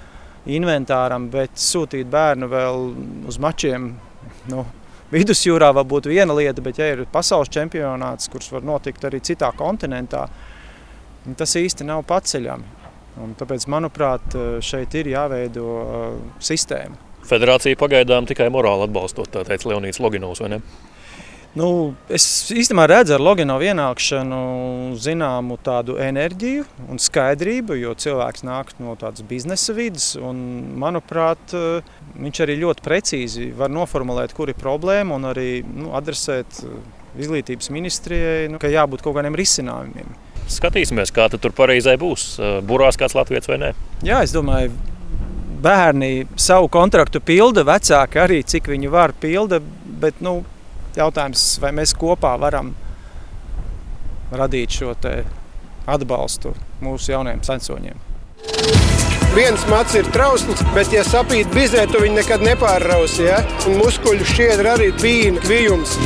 inventāram, 0.49 1.29
bet 1.33 1.57
sūtīt 1.61 2.09
bērnu 2.11 2.49
vēl 2.51 2.85
uz 3.29 3.39
mačiem. 3.43 3.93
Nu, 4.49 4.65
Vidusjūrā 5.13 5.71
var 5.73 5.87
būt 5.89 6.11
viena 6.11 6.35
lieta, 6.37 6.61
bet, 6.65 6.81
ja 6.81 6.91
ir 6.93 7.07
pasaules 7.13 7.49
čempionāts, 7.53 8.29
kurš 8.29 8.51
var 8.59 8.67
notikt 8.69 9.07
arī 9.09 9.23
citā 9.25 9.49
kontinentā, 9.57 10.27
tas 11.39 11.55
īsti 11.57 11.87
nav 11.89 12.05
paceļami. 12.09 12.77
Un 13.25 13.33
tāpēc, 13.39 13.65
manuprāt, 13.73 14.37
šeit 14.63 14.95
ir 15.01 15.09
jāveido 15.15 15.71
sistēma. 16.45 17.01
Federācija 17.29 17.77
pagaidām 17.81 18.29
tikai 18.29 18.47
morāli 18.53 18.87
atbalstot, 18.87 19.33
tā 19.33 19.43
teica 19.49 19.73
Leonīds 19.73 19.99
Loginovs, 20.01 20.45
vai 20.45 20.53
ne? 20.55 20.61
Nu, 21.57 21.95
es 22.13 22.25
īstenībā 22.53 22.85
redzu 22.91 23.15
ar 23.17 23.23
Logano 23.25 23.57
ienākšanu 23.65 24.41
zināmu 25.01 25.57
tādu 25.65 25.97
enerģiju 26.03 26.67
un 26.93 27.01
skaidrību, 27.01 27.79
jo 27.81 27.95
cilvēks 27.97 28.45
nāk 28.45 28.75
no 28.83 28.93
tādas 29.01 29.25
biznesa 29.27 29.73
vidas. 29.77 30.11
Manuprāt, 30.21 31.55
viņš 32.19 32.43
arī 32.45 32.59
ļoti 32.61 32.85
precīzi 32.85 33.49
var 33.57 33.73
noformulēt, 33.73 34.35
kur 34.37 34.53
ir 34.53 34.61
problēma 34.61 35.17
un 35.17 35.31
arī 35.31 35.63
nu, 35.65 35.95
adresēt 35.97 36.61
izglītības 37.19 37.73
ministrijai, 37.75 38.51
nu, 38.53 38.61
ka 38.61 38.71
jābūt 38.71 39.03
kaut 39.03 39.17
kādiem 39.17 39.39
risinājumiem. 39.39 40.13
Skatīsimies, 40.53 41.11
kā 41.17 41.27
tur 41.33 41.53
pareizai 41.57 41.97
būs. 42.01 42.29
Burās 42.69 43.01
kāds 43.01 43.17
latviečs 43.17 43.51
vai 43.51 43.59
nē? 43.65 43.73
Jā, 44.07 44.21
es 44.25 44.37
domāju, 44.37 44.71
bērni 45.65 46.29
savu 46.39 46.71
kontraktu 46.73 47.21
pilda, 47.25 47.65
vecāki 47.67 48.21
arī 48.23 48.45
cik 48.47 48.71
viņi 48.71 48.93
var 48.93 49.17
pilda. 49.19 49.61
Bet, 49.99 50.21
nu, 50.23 50.45
jautājums, 50.99 51.45
vai 51.63 51.73
mēs 51.77 51.95
kopā 51.99 52.35
varam 52.41 52.75
radīt 54.33 54.81
šo 54.81 54.95
atbalstu 55.89 56.53
mūsu 56.85 57.15
jaunajiem 57.15 57.43
sensoņiem. 57.47 58.05
Viens 59.37 59.65
mats 59.69 59.95
ir 59.95 60.09
trausls, 60.13 60.63
bet, 60.75 60.89
ja 60.93 61.05
sapīt 61.07 61.51
bizē, 61.55 61.85
tu 61.93 62.01
viņu 62.03 62.17
nekad 62.17 62.43
nepārrausi. 62.43 63.27
Ja? 63.29 63.43
Un 63.69 63.77
muskuļu 63.83 64.27
šķiedra 64.27 64.79
arī 64.79 64.89
bija 65.03 65.35
kvijums. 65.45 65.99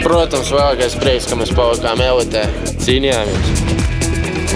Protams, 0.00 0.50
vēlākais 0.54 0.96
prieks, 1.02 1.28
ka 1.30 1.38
mēs 1.38 1.52
palikām 1.56 2.02
elitē, 2.08 2.48
cīnījāmies 2.80 3.79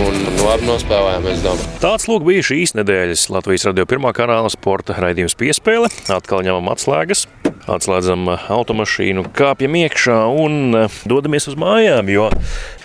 un 0.03 0.17
labi 0.43 0.67
nospēlējām. 0.67 1.61
Tāds 1.83 2.09
lūk 2.11 2.25
bija 2.27 2.45
šīs 2.47 2.75
nedēļas 2.79 3.29
Latvijas 3.35 3.67
radio 3.69 3.87
pirmā 3.89 4.11
kanāla 4.17 4.51
sporta 4.53 4.97
raidījums 4.99 5.37
piespēle. 5.39 5.91
Atkal 6.13 6.43
ņemam 6.47 6.73
atslēgas. 6.73 7.27
Atslēdzam 7.71 8.27
automašīnu, 8.29 9.29
kāpjam 9.37 9.77
iekšā 9.85 10.19
un 10.29 10.75
dodamies 11.09 11.49
uz 11.53 11.57
mājām, 11.61 12.11
jo 12.13 12.27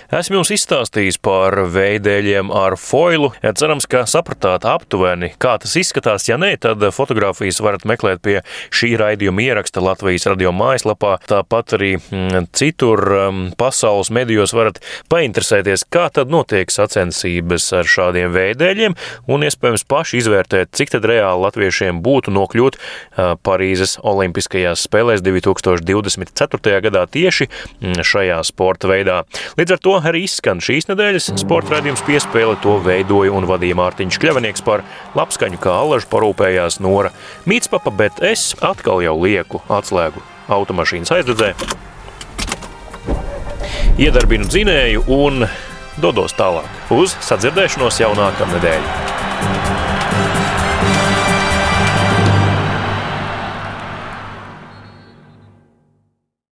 Esmu 0.10 0.40
jums 0.40 0.50
izstāstījis 0.50 1.20
par 1.22 1.54
veidēļiem 1.70 2.48
ar 2.50 2.74
foilu. 2.82 3.28
Ja 3.44 3.52
cerams, 3.54 3.86
ka 3.86 4.08
sapratāt 4.10 4.64
aptuveni, 4.66 5.28
kā 5.38 5.52
tas 5.62 5.76
izskatās. 5.78 6.24
Ja 6.26 6.40
nē, 6.42 6.56
tad 6.64 6.82
fotografijas 6.96 7.60
varat 7.62 7.86
meklēt 7.86 8.24
pie 8.26 8.40
šī 8.74 8.96
raidījuma 8.98 9.44
ieraksta 9.46 9.84
Latvijas 9.86 10.26
radio 10.32 10.50
mājaslapā. 10.50 11.12
Tāpat 11.30 11.76
arī 11.78 11.92
mm, 12.00 12.48
citur 12.58 13.04
um, 13.20 13.44
pasaules 13.54 14.10
medijos 14.10 14.56
varat 14.58 14.80
painteresēties, 15.14 15.86
kā 15.94 16.08
tad 16.16 16.34
notiek 16.34 16.74
sacensības 16.74 17.70
ar 17.78 17.94
šādiem 17.94 18.34
veidēļiem 18.34 18.98
un 19.30 19.46
iespējams 19.46 19.86
paši 19.94 20.24
izvērtēt, 20.24 20.74
cik 20.74 20.96
tad 20.98 21.06
reāli 21.06 21.46
latviešiem 21.46 22.02
būtu 22.02 22.34
nokļūt 22.34 22.80
Parīzes 23.46 24.00
Olimpiskajās 24.02 24.90
spēlēs 24.90 25.22
2024. 25.22 26.82
gadā 26.90 27.06
tieši 27.14 27.46
mm, 27.54 28.02
šajā 28.02 28.42
sporta 28.50 28.90
veidā. 28.90 29.22
Līdz 29.62 29.78
ar 29.78 29.86
to 29.86 29.99
arī 30.06 30.24
izskan 30.28 30.62
šīs 30.64 30.90
nedēļas 30.90 31.32
sporta 31.42 31.76
raidījums 31.76 32.04
piespēle. 32.08 32.58
To 32.64 32.78
veidoja 32.84 33.34
un 33.36 33.48
vadīja 33.50 33.78
Mārtiņš 33.80 34.20
Kļavinieks 34.22 34.66
par 34.66 34.84
labskaņu, 35.18 35.60
kā 35.62 35.76
allažu 35.82 36.10
parūpējās 36.12 36.80
Nora 36.84 37.14
Mītspapa, 37.50 37.94
bet 37.96 38.24
es 38.26 38.52
atkal 38.66 39.04
jau 39.06 39.16
lieku 39.22 39.64
atslēgu 39.70 40.24
automašīnas 40.50 41.14
aizdedzē, 41.20 41.54
iedarbinu 44.02 44.50
dzinēju 44.50 45.06
un 45.14 45.46
dodos 46.02 46.36
tālāk 46.40 46.94
uz 46.96 47.18
sadzirdēšanos 47.28 48.00
jau 48.02 48.14
nākamnedēļ. 48.18 49.59